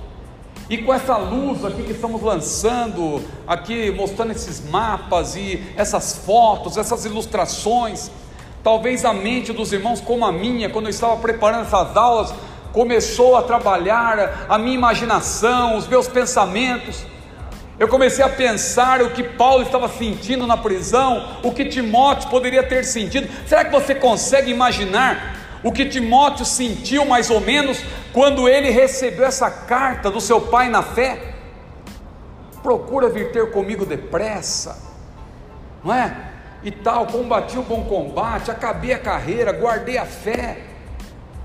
[0.70, 6.78] e com essa luz aqui que estamos lançando, aqui mostrando esses mapas e essas fotos,
[6.78, 8.10] essas ilustrações,
[8.64, 12.32] talvez a mente dos irmãos, como a minha, quando eu estava preparando essas aulas,
[12.72, 17.04] começou a trabalhar a minha imaginação, os meus pensamentos.
[17.78, 22.62] Eu comecei a pensar o que Paulo estava sentindo na prisão, o que Timóteo poderia
[22.62, 23.28] ter sentido.
[23.46, 29.24] Será que você consegue imaginar o que Timóteo sentiu mais ou menos quando ele recebeu
[29.24, 31.34] essa carta do seu pai na fé.
[32.62, 34.76] Procura vir ter comigo depressa,
[35.84, 36.30] não é?
[36.62, 40.58] E tal, combati o bom combate, acabei a carreira, guardei a fé.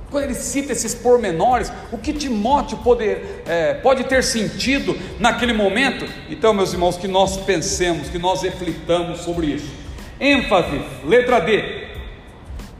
[0.09, 6.05] Quando ele cita esses pormenores, o que Timóteo poder, é, pode ter sentido naquele momento?
[6.29, 9.69] Então, meus irmãos, que nós pensemos, que nós reflitamos sobre isso.
[10.19, 11.87] ênfase, letra D,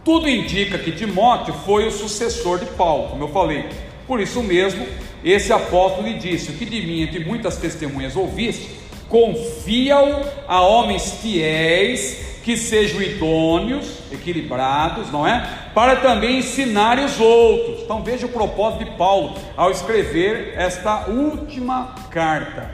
[0.05, 3.65] tudo indica que Timóteo foi o sucessor de Paulo, como eu falei.
[4.07, 4.88] Por isso mesmo,
[5.21, 8.69] esse apóstolo lhe disse: O que de mim, entre muitas testemunhas ouviste,
[9.09, 15.69] confia-o a homens fiéis, que sejam idôneos, equilibrados, não é?
[15.73, 17.81] Para também ensinar os outros.
[17.81, 22.71] Então veja o propósito de Paulo ao escrever esta última carta.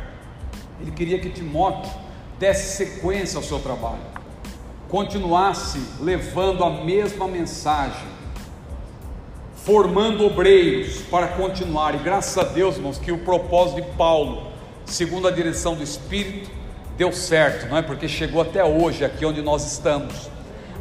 [0.79, 1.91] Ele queria que Timóteo
[2.37, 3.97] desse sequência ao seu trabalho
[4.89, 8.07] continuasse levando a mesma mensagem,
[9.55, 11.95] formando obreiros para continuar.
[11.95, 14.51] E graças a Deus, irmãos, que o propósito de Paulo,
[14.85, 16.62] segundo a direção do Espírito,
[16.97, 17.81] deu certo, não é?
[17.81, 20.29] Porque chegou até hoje, aqui onde nós estamos.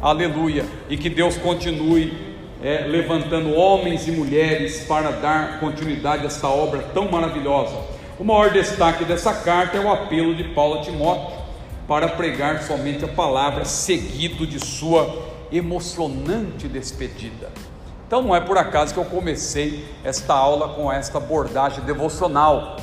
[0.01, 0.65] Aleluia!
[0.89, 6.81] E que Deus continue é, levantando homens e mulheres para dar continuidade a essa obra
[6.93, 7.75] tão maravilhosa.
[8.19, 11.43] O maior destaque dessa carta é o apelo de Paulo a Timóteo
[11.87, 17.51] para pregar somente a palavra, seguido de sua emocionante despedida.
[18.07, 22.77] Então não é por acaso que eu comecei esta aula com esta abordagem devocional,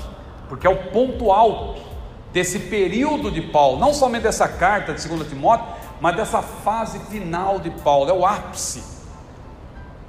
[0.48, 1.89] porque é o ponto alto
[2.32, 5.66] desse período de Paulo, não somente dessa carta de 2 Timóteo,
[6.00, 8.82] mas dessa fase final de Paulo, é o ápice.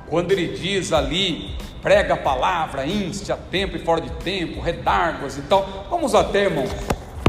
[0.08, 5.38] Quando ele diz ali, prega a palavra, inste a tempo e fora de tempo, redarguas
[5.38, 5.88] e tal.
[5.90, 6.70] Vamos até, irmãos,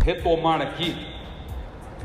[0.05, 0.97] retomar aqui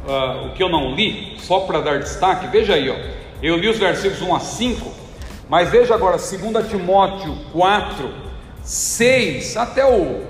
[0.06, 2.96] uh, o que eu não li, só para dar destaque, veja aí, ó,
[3.42, 5.08] eu li os versículos 1 a 5,
[5.50, 8.14] Mas veja agora, 2 Timóteo 4,
[8.64, 10.26] 6, até o,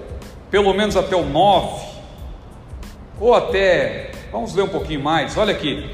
[0.52, 1.87] pelo menos até o 9,
[3.20, 5.90] ou até, vamos ler um pouquinho mais, olha aqui,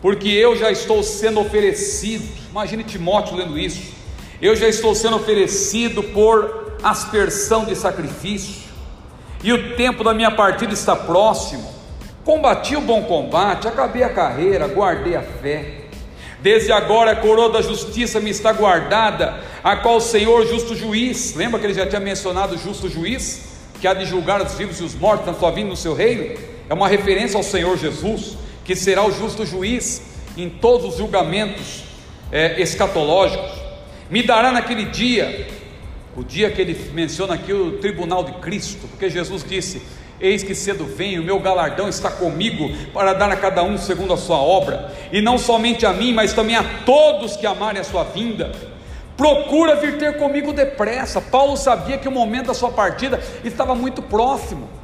[0.00, 3.92] porque eu já estou sendo oferecido, imagine Timóteo lendo isso,
[4.40, 8.70] eu já estou sendo oferecido por aspersão de sacrifício,
[9.42, 11.66] e o tempo da minha partida está próximo.
[12.24, 15.84] Combati o bom combate, acabei a carreira, guardei a fé.
[16.42, 21.34] Desde agora a coroa da justiça me está guardada, a qual o Senhor, justo juiz,
[21.34, 23.48] lembra que ele já tinha mencionado justo juiz,
[23.80, 26.38] que há de julgar os vivos e os mortos na sua vinda no seu reino?
[26.70, 30.02] É uma referência ao Senhor Jesus, que será o justo juiz
[30.36, 31.82] em todos os julgamentos
[32.30, 33.50] é, escatológicos.
[34.08, 35.48] Me dará naquele dia
[36.16, 39.82] o dia que ele menciona aqui o tribunal de Cristo, porque Jesus disse:
[40.20, 44.12] Eis que cedo venho, o meu galardão está comigo para dar a cada um segundo
[44.12, 47.84] a sua obra, e não somente a mim, mas também a todos que amarem a
[47.84, 48.52] sua vinda.
[49.16, 51.20] Procura vir ter comigo depressa.
[51.20, 54.78] Paulo sabia que o momento da sua partida estava muito próximo.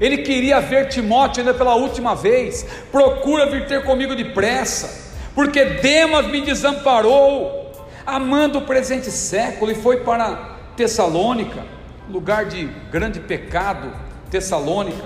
[0.00, 2.66] Ele queria ver Timóteo ainda pela última vez.
[2.90, 7.60] Procura vir ter comigo depressa, porque Demas me desamparou
[8.06, 11.62] amando o presente século, e foi para Tessalônica,
[12.08, 13.92] lugar de grande pecado,
[14.30, 15.04] Tessalônica,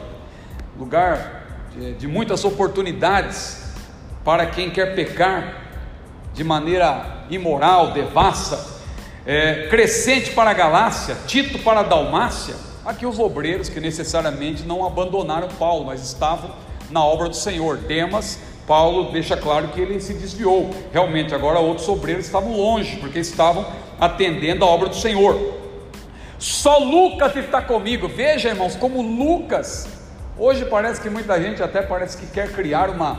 [0.79, 3.75] lugar de, de muitas oportunidades
[4.25, 5.63] para quem quer pecar
[6.33, 8.83] de maneira imoral, devassa,
[9.27, 12.55] é, crescente para a Galácia, Tito para a Dalmácia,
[12.85, 16.51] aqui os obreiros que necessariamente não abandonaram Paulo, mas estavam
[16.91, 20.71] na obra do Senhor, Demas Paulo deixa claro que ele se desviou.
[20.93, 23.67] Realmente, agora outros obreiros estavam longe, porque estavam
[24.01, 25.39] atendendo a obra do Senhor.
[26.39, 28.09] Só Lucas está comigo.
[28.09, 29.87] Veja, irmãos, como Lucas.
[30.39, 33.19] Hoje parece que muita gente até parece que quer criar uma,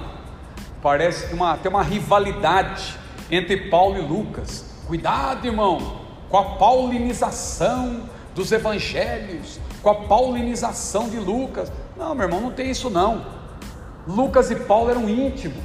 [0.81, 2.95] parece que uma, uma rivalidade
[3.31, 4.65] entre Paulo e Lucas.
[4.87, 11.71] Cuidado, irmão, com a paulinização dos evangelhos, com a paulinização de Lucas.
[11.97, 13.25] Não, meu irmão, não tem isso não.
[14.05, 15.63] Lucas e Paulo eram íntimos,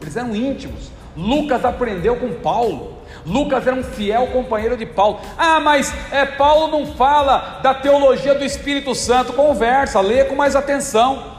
[0.00, 0.90] eles eram íntimos.
[1.16, 2.94] Lucas aprendeu com Paulo.
[3.26, 5.20] Lucas era um fiel companheiro de Paulo.
[5.36, 9.32] Ah, mas é, Paulo não fala da teologia do Espírito Santo.
[9.32, 11.34] Conversa, leia com mais atenção.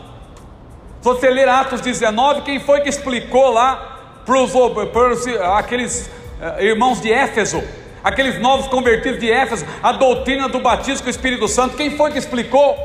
[1.02, 7.00] Se você ler Atos 19, quem foi que explicou lá para os aqueles uh, irmãos
[7.00, 7.62] de Éfeso,
[8.06, 11.76] aqueles novos convertidos de Éfeso, a doutrina do batismo com o Espírito Santo?
[11.76, 12.78] Quem foi que explicou?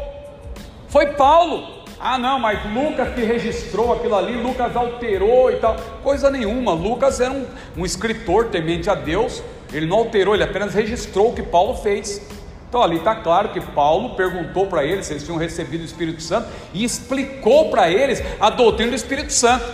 [0.88, 1.84] Foi Paulo.
[2.00, 5.76] Ah, não, mas Lucas que registrou aquilo ali, Lucas alterou e tal.
[6.02, 6.72] Coisa nenhuma.
[6.72, 7.44] Lucas era um,
[7.76, 9.42] um escritor temente a Deus.
[9.70, 12.26] Ele não alterou, ele apenas registrou o que Paulo fez.
[12.70, 16.22] Então ali está claro que Paulo perguntou para eles se eles tinham recebido o Espírito
[16.22, 19.66] Santo e explicou para eles a doutrina do Espírito Santo.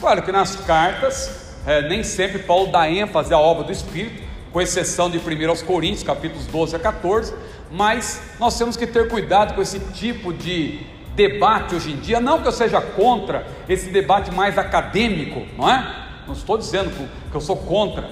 [0.00, 4.23] Claro que nas cartas, é, nem sempre Paulo dá ênfase à obra do Espírito,
[4.54, 7.34] com exceção de 1 aos Coríntios, capítulos 12 a 14,
[7.72, 10.78] mas nós temos que ter cuidado com esse tipo de
[11.16, 16.06] debate hoje em dia, não que eu seja contra esse debate mais acadêmico, não é?
[16.24, 16.88] Não estou dizendo
[17.32, 18.08] que eu sou contra,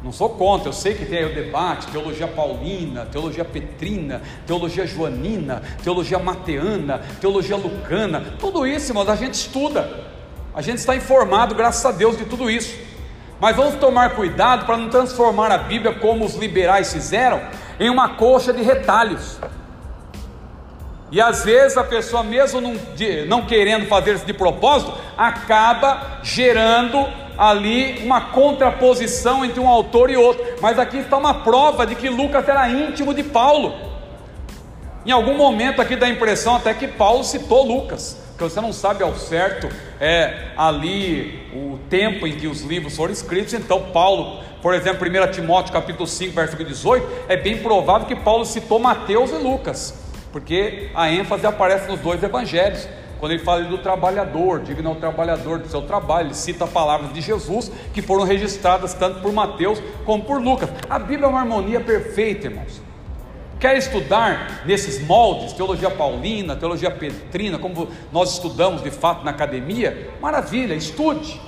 [0.00, 4.86] não sou contra, eu sei que tem aí o debate, teologia paulina, teologia petrina, teologia
[4.86, 10.06] joanina, teologia mateana, teologia lucana, tudo isso, mas a gente estuda,
[10.54, 12.86] a gente está informado, graças a Deus, de tudo isso.
[13.40, 17.40] Mas vamos tomar cuidado para não transformar a Bíblia como os liberais fizeram,
[17.78, 19.38] em uma coxa de retalhos.
[21.10, 26.18] E às vezes a pessoa, mesmo não, de, não querendo fazer isso de propósito, acaba
[26.22, 27.06] gerando
[27.38, 30.44] ali uma contraposição entre um autor e outro.
[30.60, 33.74] Mas aqui está uma prova de que Lucas era íntimo de Paulo.
[35.06, 38.72] Em algum momento aqui dá a impressão até que Paulo citou Lucas, porque você não
[38.72, 39.68] sabe ao certo
[40.00, 43.52] é, ali o tempo em que os livros foram escritos.
[43.52, 48.44] Então, Paulo, por exemplo, 1 Timóteo capítulo 5, versículo 18, é bem provável que Paulo
[48.44, 52.88] citou Mateus e Lucas porque a ênfase aparece nos dois evangelhos.
[53.18, 57.20] Quando ele fala do trabalhador, digno ao trabalhador do seu trabalho, ele cita palavras de
[57.20, 60.70] Jesus que foram registradas tanto por Mateus como por Lucas.
[60.88, 62.87] A Bíblia é uma harmonia perfeita, irmãos.
[63.60, 70.10] Quer estudar nesses moldes, teologia paulina, teologia petrina, como nós estudamos de fato na academia?
[70.20, 71.40] Maravilha, estude,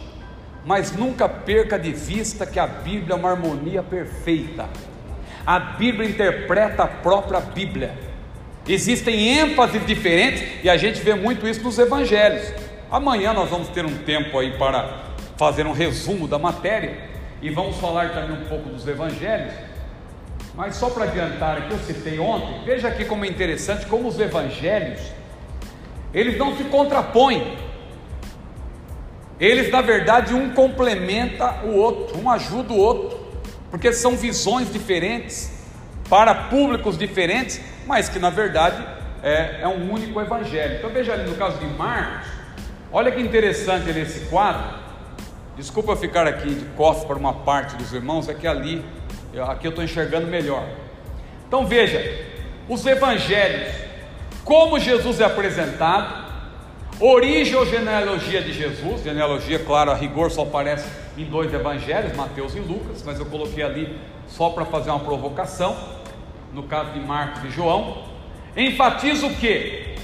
[0.65, 4.69] mas nunca perca de vista que a Bíblia é uma harmonia perfeita.
[5.47, 7.95] A Bíblia interpreta a própria Bíblia.
[8.69, 12.53] Existem ênfases diferentes e a gente vê muito isso nos evangelhos.
[12.91, 17.09] Amanhã nós vamos ter um tempo aí para fazer um resumo da matéria
[17.41, 19.70] e vamos falar também um pouco dos evangelhos.
[20.55, 24.19] Mas só para adiantar aqui, eu citei ontem, veja aqui como é interessante como os
[24.19, 25.01] evangelhos
[26.13, 27.57] eles não se contrapõem.
[29.39, 33.21] Eles, na verdade, um complementa o outro, um ajuda o outro.
[33.71, 35.53] porque são visões diferentes,
[36.09, 38.85] para públicos diferentes, mas que na verdade
[39.23, 40.79] é, é um único evangelho.
[40.79, 42.27] Então veja ali no caso de Marcos,
[42.93, 44.81] olha que interessante nesse quadro.
[45.57, 48.85] Desculpa eu ficar aqui de costas para uma parte dos irmãos, é que ali,
[49.49, 50.67] aqui eu estou enxergando melhor.
[51.47, 52.27] Então veja,
[52.69, 53.75] os evangelhos,
[54.45, 56.31] como Jesus é apresentado,
[57.01, 62.55] origem ou genealogia de Jesus, genealogia, claro, a rigor só aparece em dois evangelhos, Mateus
[62.55, 65.77] e Lucas, mas eu coloquei ali só para fazer uma provocação,
[66.53, 68.05] no caso de Marcos e João.
[68.57, 69.97] Enfatiza o que?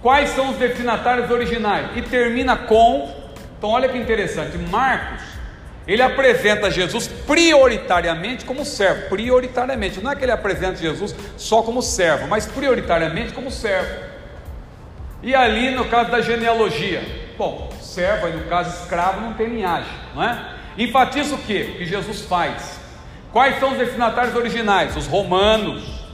[0.00, 1.96] Quais são os destinatários originais?
[1.96, 3.12] E termina com,
[3.56, 5.22] então olha que interessante, Marcos,
[5.88, 11.80] ele apresenta Jesus prioritariamente como servo, prioritariamente, não é que ele apresenta Jesus só como
[11.80, 14.06] servo, mas prioritariamente como servo.
[15.22, 17.02] E ali no caso da genealogia,
[17.38, 20.56] bom, servo aí no caso escravo não tem linhagem, não é?
[20.76, 21.64] Enfatiza o que?
[21.78, 22.78] que Jesus faz.
[23.32, 24.94] Quais são os destinatários originais?
[24.94, 26.06] Os romanos.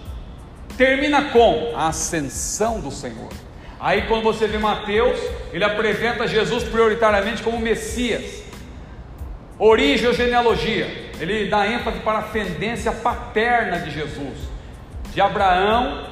[0.77, 3.31] Termina com a ascensão do Senhor.
[3.79, 5.19] Aí quando você vê Mateus,
[5.53, 8.44] ele apresenta Jesus prioritariamente como Messias.
[9.59, 14.39] Origem ou genealogia, ele dá ênfase para a ascendência paterna de Jesus,
[15.13, 16.07] de Abraão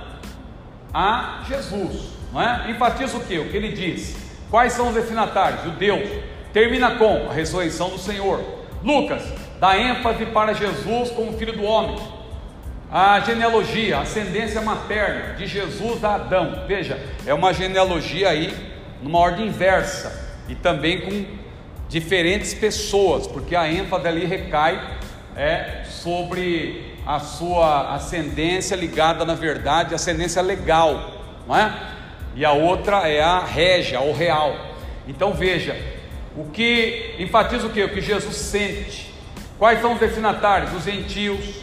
[0.94, 2.70] a Jesus não é?
[2.70, 3.38] Enfatiza o que?
[3.38, 4.16] O que ele diz.
[4.50, 5.62] Quais são os destinatários?
[5.64, 6.08] Judeus.
[6.52, 8.42] Termina com a ressurreição do Senhor.
[8.82, 9.22] Lucas
[9.60, 11.96] dá ênfase para Jesus como filho do homem.
[12.90, 16.64] A genealogia, ascendência materna de Jesus a Adão.
[16.66, 18.54] Veja, é uma genealogia aí
[19.02, 21.41] numa ordem inversa e também com
[21.92, 24.98] diferentes pessoas, porque a ênfase ali recai
[25.36, 31.12] é sobre a sua ascendência ligada na verdade, ascendência legal,
[31.46, 31.70] não é?
[32.34, 34.56] e a outra é a régia, ou real.
[35.06, 35.76] Então veja,
[36.34, 37.84] o que enfatiza o que?
[37.84, 39.12] O que Jesus sente.
[39.58, 40.72] Quais são os destinatários?
[40.72, 41.62] Os gentios.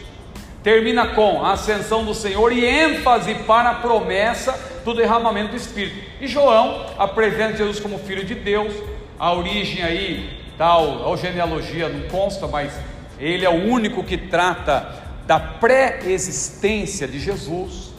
[0.62, 5.98] Termina com a ascensão do Senhor e ênfase para a promessa do derramamento do Espírito.
[6.20, 8.72] E João apresenta Jesus como filho de Deus.
[9.20, 12.72] A origem aí, tal, a genealogia não consta, mas
[13.18, 17.90] ele é o único que trata da pré-existência de Jesus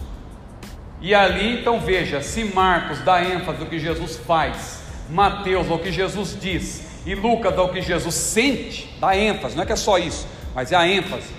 [1.01, 5.91] e ali, então veja, se Marcos dá ênfase ao que Jesus faz, Mateus ao que
[5.91, 9.97] Jesus diz e Lucas ao que Jesus sente, dá ênfase, não é que é só
[9.97, 11.29] isso, mas é a ênfase.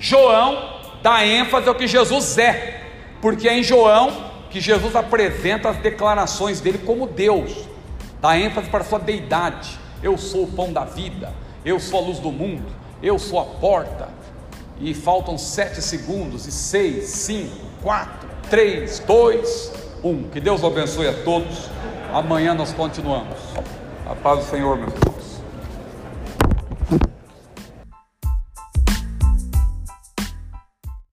[0.00, 2.82] João dá ênfase ao que Jesus é,
[3.20, 7.52] porque é em João que Jesus apresenta as declarações dele como Deus,
[8.22, 9.78] dá ênfase para a sua deidade.
[10.02, 11.32] Eu sou o pão da vida,
[11.64, 12.64] eu sou a luz do mundo,
[13.02, 14.08] eu sou a porta.
[14.80, 20.22] E faltam sete segundos, e seis, cinco, quatro, 3, 2, 1.
[20.30, 21.68] Que Deus abençoe a todos.
[22.12, 23.38] Amanhã nós continuamos.
[24.08, 25.11] A paz do Senhor, meu irmão.